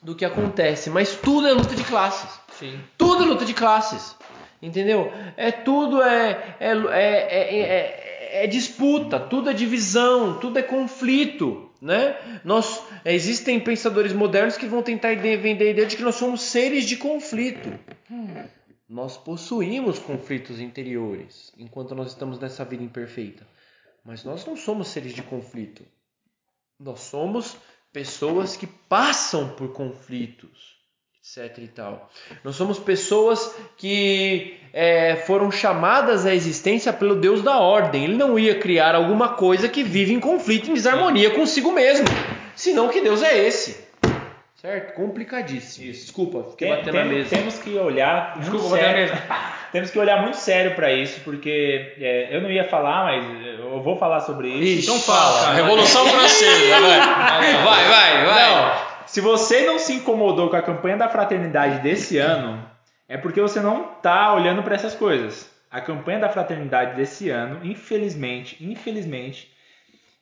do 0.00 0.14
que 0.14 0.24
acontece, 0.24 0.90
mas 0.90 1.16
tudo 1.16 1.48
é 1.48 1.52
luta 1.52 1.74
de 1.74 1.84
classes. 1.84 2.40
Sim. 2.52 2.78
Tudo 2.96 3.24
é 3.24 3.26
luta 3.26 3.44
de 3.44 3.54
classes. 3.54 4.16
Entendeu? 4.60 5.12
É 5.36 5.52
tudo 5.52 6.02
é, 6.02 6.56
é, 6.58 6.70
é, 6.70 7.58
é, 7.58 7.60
é, 7.60 8.44
é 8.44 8.46
disputa, 8.46 9.20
tudo 9.20 9.50
é 9.50 9.52
divisão, 9.52 10.38
tudo 10.38 10.58
é 10.58 10.62
conflito. 10.62 11.67
Né? 11.80 12.40
Nós, 12.44 12.82
existem 13.04 13.60
pensadores 13.60 14.12
modernos 14.12 14.56
que 14.56 14.66
vão 14.66 14.82
tentar 14.82 15.14
vender 15.16 15.68
a 15.68 15.70
ideia 15.70 15.86
de 15.86 15.96
que 15.96 16.02
nós 16.02 16.16
somos 16.16 16.42
seres 16.42 16.84
de 16.84 16.96
conflito. 16.96 17.68
Nós 18.88 19.16
possuímos 19.16 19.98
conflitos 19.98 20.60
interiores 20.60 21.52
enquanto 21.56 21.94
nós 21.94 22.08
estamos 22.08 22.38
nessa 22.38 22.64
vida 22.64 22.82
imperfeita. 22.82 23.46
Mas 24.04 24.24
nós 24.24 24.44
não 24.46 24.56
somos 24.56 24.88
seres 24.88 25.12
de 25.12 25.22
conflito. 25.22 25.84
Nós 26.80 27.00
somos 27.00 27.56
pessoas 27.92 28.56
que 28.56 28.66
passam 28.66 29.54
por 29.54 29.72
conflitos, 29.72 30.77
etc 31.36 31.58
e 31.58 31.68
tal. 31.68 32.08
Nós 32.42 32.56
somos 32.56 32.78
pessoas 32.78 33.54
que 33.76 34.56
é, 34.72 35.16
foram 35.26 35.50
chamadas 35.50 36.24
à 36.24 36.34
existência 36.34 36.92
pelo 36.92 37.16
Deus 37.16 37.42
da 37.42 37.58
ordem. 37.58 38.04
Ele 38.04 38.16
não 38.16 38.38
ia 38.38 38.54
criar 38.58 38.94
alguma 38.94 39.30
coisa 39.30 39.68
que 39.68 39.82
vive 39.82 40.12
em 40.14 40.20
conflito, 40.20 40.70
em 40.70 40.74
desarmonia 40.74 41.30
consigo 41.30 41.70
mesmo. 41.72 42.06
Senão 42.54 42.88
que 42.88 43.00
Deus 43.00 43.22
é 43.22 43.36
esse? 43.46 43.86
Certo? 44.60 44.94
Complicadíssimo. 44.94 45.86
Isso. 45.86 46.06
Desculpa, 46.06 46.50
fiquei 46.50 46.68
Tem- 46.68 46.76
batendo 46.78 46.94
na 46.96 47.04
mesa. 47.04 47.28
Temos 47.30 47.58
que 47.58 47.76
olhar. 47.76 48.32
muito 48.36 48.50
Desculpa, 48.50 48.70
bater 48.76 48.86
na 48.86 48.92
sério- 48.92 49.12
mesa. 49.12 49.22
Temos 49.70 49.90
que 49.90 49.98
olhar 49.98 50.22
muito 50.22 50.36
sério 50.38 50.74
para 50.74 50.92
isso, 50.92 51.20
porque 51.20 51.94
é, 52.00 52.34
eu 52.34 52.40
não 52.40 52.50
ia 52.50 52.64
falar, 52.64 53.04
mas 53.04 53.58
eu 53.58 53.82
vou 53.82 53.98
falar 53.98 54.20
sobre 54.20 54.48
isso. 54.48 54.90
Então 54.90 54.98
fala, 55.00 55.42
cara. 55.42 55.54
Revolução 55.56 56.06
Francesa, 56.08 56.80
vai. 56.80 56.98
Vai, 57.62 57.84
vai, 57.88 58.24
vai. 58.26 58.50
Não, 58.50 58.87
se 59.08 59.20
você 59.20 59.66
não 59.66 59.78
se 59.78 59.92
incomodou 59.94 60.48
com 60.50 60.56
a 60.56 60.62
campanha 60.62 60.96
da 60.96 61.08
fraternidade 61.08 61.80
desse 61.80 62.18
ano, 62.18 62.62
é 63.08 63.16
porque 63.16 63.40
você 63.40 63.60
não 63.60 63.84
tá 64.02 64.34
olhando 64.34 64.62
para 64.62 64.74
essas 64.74 64.94
coisas. 64.94 65.50
A 65.70 65.80
campanha 65.80 66.18
da 66.18 66.28
fraternidade 66.28 66.94
desse 66.96 67.28
ano, 67.30 67.60
infelizmente, 67.64 68.56
infelizmente, 68.60 69.50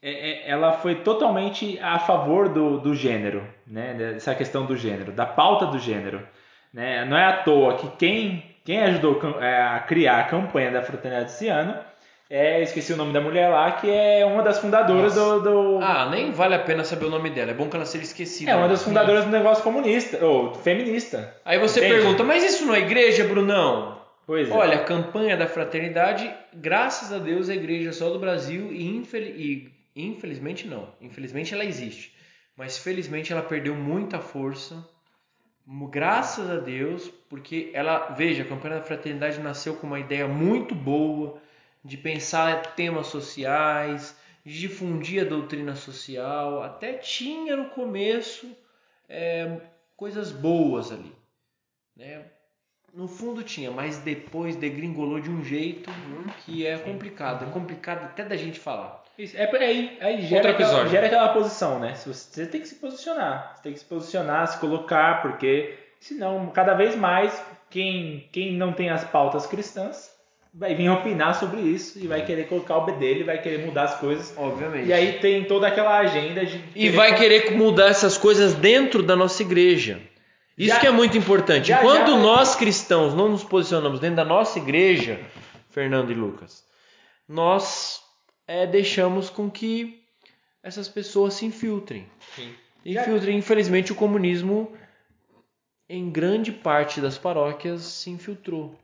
é- 0.03 0.31
é- 0.31 0.51
ela 0.51 0.72
foi 0.72 0.96
totalmente 0.96 1.79
a 1.81 1.99
favor 1.99 2.49
do, 2.49 2.79
do 2.79 2.94
gênero, 2.94 3.46
né? 3.66 3.94
Dessa 3.94 4.35
questão 4.35 4.66
do 4.66 4.77
gênero, 4.77 5.12
da 5.12 5.27
pauta 5.27 5.66
do 5.66 5.79
gênero. 5.79 6.27
Né? 6.72 7.05
Não 7.05 7.16
é 7.16 7.25
à 7.27 7.33
toa 7.38 7.75
que 7.77 7.88
quem, 7.96 8.57
quem 8.64 8.81
ajudou 8.83 9.14
cam- 9.16 9.40
é, 9.40 9.62
a 9.62 9.81
criar 9.81 10.18
a 10.20 10.25
campanha 10.25 10.70
da 10.70 10.83
fraternidade 10.83 11.27
desse 11.33 11.49
ano 11.49 11.77
é, 12.29 12.61
esqueci 12.62 12.93
o 12.93 12.97
nome 12.97 13.12
da 13.12 13.21
mulher 13.21 13.49
lá, 13.49 13.73
que 13.73 13.89
é 13.91 14.25
uma 14.27 14.43
das 14.43 14.59
fundadoras 14.59 15.15
do, 15.15 15.41
do, 15.41 15.79
Ah, 15.83 16.09
nem 16.11 16.33
vale 16.33 16.55
a 16.55 16.59
pena 16.59 16.83
saber 16.85 17.07
o 17.07 17.11
nome 17.11 17.31
dela. 17.31 17.53
É 17.53 17.55
bom 17.55 17.69
que 17.69 17.77
ela 17.77 17.85
seja 17.87 18.05
esquecida. 18.05 18.51
é 18.51 18.57
uma 18.57 18.69
das 18.69 18.83
fundadoras 18.83 19.25
do 19.25 19.31
negócio 19.31 19.62
comunista, 19.62 20.25
ou 20.25 20.53
feminista. 20.55 21.35
Aí 21.45 21.59
você 21.59 21.81
Entende? 21.81 21.95
pergunta, 21.95 22.25
mas 22.25 22.43
isso 22.45 22.67
não 22.67 22.75
é 22.75 22.81
igreja, 22.81 23.25
Brunão? 23.25 23.97
Pois 24.27 24.51
é. 24.51 24.53
Olha, 24.53 24.77
a 24.79 24.85
campanha 24.85 25.37
da 25.37 25.47
fraternidade, 25.47 26.29
graças 26.53 27.12
a 27.12 27.19
Deus, 27.19 27.49
a 27.49 27.55
igreja 27.55 27.91
é 27.91 27.93
só 27.93 28.11
do 28.11 28.19
Brasil 28.19 28.73
e, 28.73 28.85
infel- 28.97 29.23
e 29.23 29.71
infelizmente 29.95 30.67
não. 30.67 30.89
Infelizmente 31.01 31.55
ela 31.55 31.65
existe. 31.65 32.12
Mas 32.57 32.77
felizmente 32.77 33.33
ela 33.33 33.43
perdeu 33.43 33.75
muita 33.77 34.19
força. 34.19 34.85
Graças 35.91 36.49
a 36.51 36.57
Deus, 36.57 37.09
porque 37.29 37.71
ela, 37.73 38.15
veja, 38.17 38.43
a 38.43 38.47
campanha 38.47 38.77
da 38.77 38.83
fraternidade 38.83 39.41
nasceu 39.41 39.75
com 39.77 39.87
uma 39.87 39.99
ideia 40.01 40.27
muito 40.29 40.75
boa 40.75 41.39
de 41.87 41.96
pensar 41.96 42.75
temas 42.75 43.07
sociais, 43.07 44.16
de 44.44 44.59
difundir 44.59 45.22
a 45.22 45.29
doutrina 45.29 45.75
social. 45.77 46.62
Até 46.62 46.94
tinha 46.94 47.57
no 47.57 47.70
começo 47.70 48.51
é, 49.09 49.61
coisas 49.96 50.33
boas 50.33 50.90
ali. 50.90 51.12
Né? 51.96 52.25
No 52.92 53.07
fundo 53.07 53.42
tinha, 53.42 53.70
mas 53.70 53.99
depois 53.99 54.57
degringolou 54.57 55.20
de 55.20 55.31
um 55.31 55.44
jeito 55.44 55.90
que 56.44 56.66
é 56.66 56.77
complicado. 56.79 57.44
É 57.44 57.51
complicado 57.53 58.05
até 58.05 58.25
da 58.25 58.37
gente 58.37 58.59
falar. 58.59 59.05
Isso, 59.16 59.37
é, 59.37 59.49
aí, 59.57 59.99
aí 60.01 60.27
gera, 60.27 60.51
aquela, 60.51 60.87
gera 60.88 61.07
aquela 61.07 61.33
posição, 61.33 61.79
né? 61.79 61.94
Você 61.94 62.46
tem 62.46 62.61
que 62.61 62.68
se 62.68 62.75
posicionar. 62.75 63.55
Você 63.55 63.62
tem 63.62 63.72
que 63.72 63.79
se 63.79 63.85
posicionar, 63.85 64.46
se 64.46 64.59
colocar, 64.59 65.22
porque 65.22 65.79
senão, 66.01 66.51
cada 66.51 66.75
vez 66.75 66.96
mais, 66.96 67.42
quem, 67.70 68.29
quem 68.33 68.55
não 68.55 68.72
tem 68.72 68.90
as 68.90 69.05
pautas 69.05 69.46
cristãs 69.46 70.15
vai 70.59 70.75
vir 70.75 70.88
opinar 70.88 71.38
sobre 71.38 71.61
isso 71.61 71.99
e 71.99 72.07
vai 72.07 72.25
querer 72.25 72.49
colocar 72.49 72.79
o 72.79 72.87
B 72.87 72.92
dele, 72.92 73.25
vai 73.25 73.40
querer 73.40 73.66
mudar 73.66 73.85
as 73.85 74.01
coisas. 74.01 74.33
Obviamente. 74.37 74.88
E 74.88 74.92
aí 74.92 75.19
tem 75.19 75.45
toda 75.45 75.66
aquela 75.69 75.99
agenda 75.99 76.45
de. 76.47 76.62
E 76.75 76.88
vai 76.88 77.14
querer 77.14 77.51
mudar 77.57 77.88
essas 77.88 78.16
coisas 78.16 78.55
dentro 78.55 79.03
da 79.03 79.14
nossa 79.14 79.42
igreja. 79.42 80.01
Isso 80.57 80.75
Já- 80.75 80.81
que 80.81 80.87
é 80.87 80.90
muito 80.90 81.19
importante. 81.19 81.69
já- 81.69 81.81
Quando 81.81 82.12
já- 82.12 82.16
nós 82.19 82.57
cristãos 82.57 83.12
não 83.14 83.29
nos 83.29 83.45
posicionamos 83.45 84.01
dentro 84.01 84.16
da 84.16 84.25
nossa 84.25 84.59
igreja, 84.59 85.21
Fernando 85.71 86.11
e 86.11 86.14
Lucas, 86.14 86.64
nós 87.29 88.01
é, 88.49 88.66
deixamos 88.66 89.29
com 89.29 89.51
que 89.51 90.01
essas 90.62 90.88
pessoas 90.88 91.35
se 91.35 91.45
infiltrem. 91.45 92.07
Sim. 92.35 92.51
Infiltrem, 92.85 93.37
infelizmente, 93.37 93.92
o 93.92 93.95
comunismo 93.97 94.73
em 95.88 96.09
grande 96.11 96.51
parte 96.53 97.01
das 97.01 97.19
paróquias 97.19 97.83
se 97.83 98.09
infiltrou. 98.11 98.75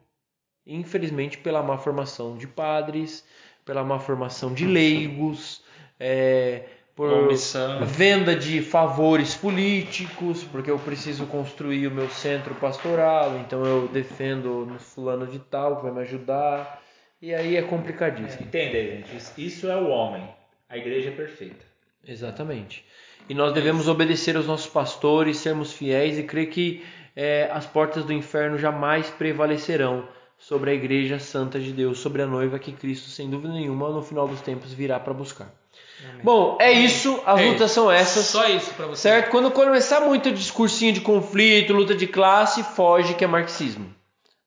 Infelizmente, 0.66 1.38
pela 1.38 1.62
má 1.62 1.76
formação 1.78 2.36
de 2.36 2.46
padres, 2.46 3.24
pela 3.64 3.82
má 3.82 3.98
formação 3.98 4.52
de 4.54 4.66
leigos, 4.66 5.62
é, 5.98 6.62
por 6.94 7.10
Omissão. 7.10 7.84
venda 7.84 8.34
de 8.36 8.60
favores 8.60 9.34
políticos, 9.34 10.44
porque 10.44 10.70
eu 10.70 10.78
preciso 10.78 11.26
construir 11.26 11.86
o 11.86 11.90
meu 11.90 12.08
centro 12.10 12.54
pastoral, 12.56 13.38
então 13.38 13.64
eu 13.64 13.88
defendo 13.88 14.66
no 14.66 14.78
fulano 14.78 15.26
de 15.26 15.38
tal 15.38 15.76
que 15.76 15.82
vai 15.84 15.92
me 15.92 16.00
ajudar. 16.02 16.80
E 17.20 17.32
aí 17.34 17.56
é 17.56 17.62
complicadíssimo. 17.62 18.44
Entenda, 18.46 18.72
gente. 18.72 19.16
Isso- 19.38 19.68
é 19.68 19.76
o 19.76 19.88
homem. 19.88 20.28
A 20.68 20.76
igreja 20.76 21.08
é 21.08 21.12
perfeita. 21.12 21.64
Exatamente. 22.06 22.84
E 23.28 23.34
nós 23.34 23.52
devemos 23.52 23.86
obedecer 23.88 24.36
aos 24.36 24.46
nossos 24.46 24.66
pastores, 24.66 25.36
sermos 25.36 25.72
fiéis 25.72 26.18
e 26.18 26.24
crer 26.24 26.46
que 26.50 26.84
eh, 27.14 27.48
as 27.52 27.64
portas 27.66 28.04
do 28.04 28.12
inferno 28.12 28.58
jamais 28.58 29.08
prevalecerão 29.10 30.08
sobre 30.48 30.70
a 30.70 30.74
igreja 30.74 31.18
santa 31.18 31.58
de 31.60 31.72
Deus, 31.72 31.98
sobre 31.98 32.20
a 32.22 32.26
noiva 32.26 32.58
que 32.58 32.72
Cristo, 32.72 33.08
sem 33.08 33.30
dúvida 33.30 33.52
nenhuma, 33.54 33.90
no 33.90 34.02
final 34.02 34.26
dos 34.26 34.40
tempos 34.40 34.72
virá 34.72 34.98
para 34.98 35.14
buscar. 35.14 35.50
Bom, 36.24 36.58
é 36.60 36.72
isso, 36.72 37.22
as 37.24 37.40
É 37.40 37.44
lutas 37.44 37.70
isso. 37.70 37.74
são 37.74 37.90
essas. 37.90 38.26
Só 38.26 38.48
isso 38.48 38.74
pra 38.74 38.86
você. 38.86 39.02
Certo? 39.02 39.30
Quando 39.30 39.50
começar 39.52 40.00
muito 40.00 40.32
discursinho 40.32 40.92
de 40.92 41.00
conflito, 41.00 41.72
luta 41.72 41.94
de 41.94 42.08
classe, 42.08 42.64
foge 42.64 43.14
que 43.14 43.22
é 43.24 43.26
marxismo. 43.28 43.86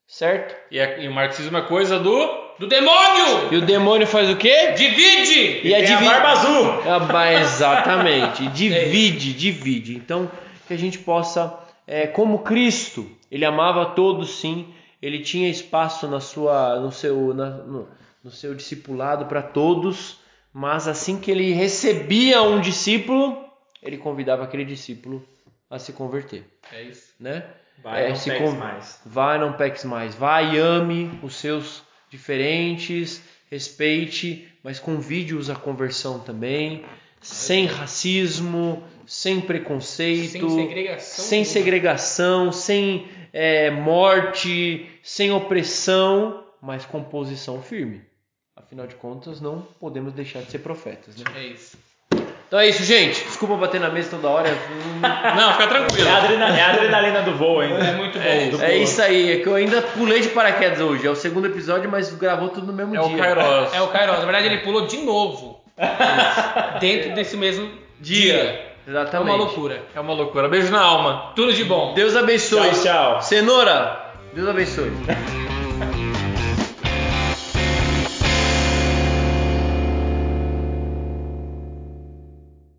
Certo? 0.07 0.53
E, 0.69 0.79
a- 0.79 0.97
e 0.99 1.07
o 1.07 1.13
marxismo 1.13 1.57
é 1.57 1.61
coisa 1.61 1.97
do. 1.97 2.45
Do 2.59 2.67
demônio! 2.67 3.51
E 3.51 3.55
o 3.57 3.61
demônio 3.61 4.05
faz 4.07 4.29
o 4.29 4.35
quê? 4.37 4.71
Divide! 4.77 5.61
E 5.67 5.73
a 5.73 5.77
Tem 5.77 5.85
a 5.93 5.97
divi- 5.97 6.05
barba 6.09 6.29
azul. 6.29 6.65
Ah, 6.85 7.33
exatamente. 7.33 8.47
Divide, 8.55 9.33
divide. 9.33 9.95
Então, 9.95 10.29
que 10.67 10.73
a 10.73 10.77
gente 10.77 10.99
possa, 10.99 11.53
é, 11.87 12.07
como 12.07 12.39
Cristo, 12.39 13.09
ele 13.31 13.43
amava 13.45 13.87
todos 13.87 14.39
sim, 14.39 14.67
ele 15.01 15.19
tinha 15.19 15.49
espaço 15.49 16.07
na 16.07 16.19
sua, 16.19 16.79
no, 16.79 16.91
seu, 16.91 17.33
na- 17.33 17.49
no, 17.57 17.87
no 18.23 18.31
seu 18.31 18.53
discipulado 18.55 19.25
para 19.25 19.41
todos, 19.41 20.17
mas 20.53 20.87
assim 20.87 21.19
que 21.19 21.29
ele 21.31 21.51
recebia 21.53 22.41
um 22.41 22.59
discípulo, 22.61 23.43
ele 23.81 23.97
convidava 23.97 24.43
aquele 24.43 24.65
discípulo 24.65 25.23
a 25.69 25.77
se 25.79 25.93
converter. 25.93 26.45
É 26.71 26.83
isso. 26.83 27.13
Né? 27.19 27.43
Vai, 27.83 28.05
É, 28.05 28.09
não 28.09 28.19
peques 28.19 28.49
con- 28.49 28.55
mais. 28.57 29.01
Vai, 29.05 29.37
não 29.39 29.53
peques 29.53 29.83
mais. 29.83 30.15
Vai, 30.15 30.57
ame 30.57 31.19
os 31.21 31.35
seus 31.35 31.83
diferentes, 32.09 33.21
respeite, 33.51 34.47
mas 34.63 34.79
convide-os 34.79 35.49
à 35.49 35.55
conversão 35.55 36.19
também, 36.19 36.83
sem 37.21 37.65
racismo, 37.65 38.83
sem 39.05 39.41
preconceito, 39.41 40.31
Sem 40.31 40.49
segregação. 40.49 41.25
sem 41.25 41.43
segregação, 41.43 42.51
sem 42.51 43.07
é, 43.33 43.69
morte, 43.71 44.85
sem 45.03 45.31
opressão, 45.31 46.43
mas 46.61 46.85
com 46.85 47.03
posição 47.03 47.61
firme. 47.61 48.01
Afinal 48.55 48.87
de 48.87 48.95
contas, 48.95 49.39
não 49.41 49.61
podemos 49.79 50.13
deixar 50.13 50.39
de 50.41 50.51
ser 50.51 50.59
profetas, 50.59 51.15
né? 51.17 51.23
É 51.35 51.43
isso. 51.47 51.77
Então 52.47 52.59
é 52.59 52.69
isso, 52.69 52.83
gente. 52.83 53.23
Desculpa 53.23 53.55
bater 53.57 53.81
na 53.81 53.89
mesa 53.89 54.11
toda 54.11 54.29
hora. 54.29 54.47
Não, 55.35 55.51
fica 55.53 55.63
É 55.63 55.67
tranquilo. 55.67 56.07
a, 56.09 56.17
adrena- 56.17 56.57
é 56.57 56.61
a 56.61 56.69
adrenalina 56.73 57.21
do 57.23 57.35
voo 57.35 57.59
ainda. 57.59 57.83
É 57.83 57.93
muito 57.95 58.19
bom. 58.19 58.63
É 58.63 58.77
isso 58.77 59.01
aí, 59.01 59.31
é 59.33 59.39
que 59.39 59.47
eu 59.47 59.55
ainda 59.55 59.81
pulei 59.81 60.21
de 60.21 60.29
paraquedas 60.29 60.79
hoje. 60.79 61.05
É 61.05 61.09
o 61.09 61.15
segundo 61.15 61.47
episódio, 61.47 61.89
mas 61.89 62.13
gravou 62.13 62.49
tudo 62.49 62.67
no 62.67 62.73
mesmo 62.73 62.95
É 62.95 62.99
dia. 62.99 63.15
o 63.15 63.17
Kairos. 63.17 63.73
É 63.73 63.81
o 63.81 63.87
Kairos. 63.87 64.19
Na 64.19 64.25
verdade, 64.25 64.45
ele 64.45 64.59
pulou 64.59 64.85
de 64.85 64.97
novo. 64.97 65.59
dentro 66.79 67.13
desse 67.15 67.35
mesmo 67.35 67.69
dia. 67.99 68.35
É 68.35 68.74
Exatamente. 68.87 69.29
uma 69.29 69.37
loucura. 69.37 69.83
É 69.93 69.99
uma 69.99 70.13
loucura. 70.13 70.47
Beijo 70.47 70.71
na 70.71 70.81
alma. 70.81 71.31
Tudo 71.35 71.53
de 71.53 71.63
bom. 71.63 71.93
Deus 71.93 72.15
abençoe. 72.15 72.71
Tchau, 72.71 72.81
tchau. 72.83 73.21
Cenoura, 73.21 74.13
Deus 74.33 74.47
abençoe. 74.47 74.91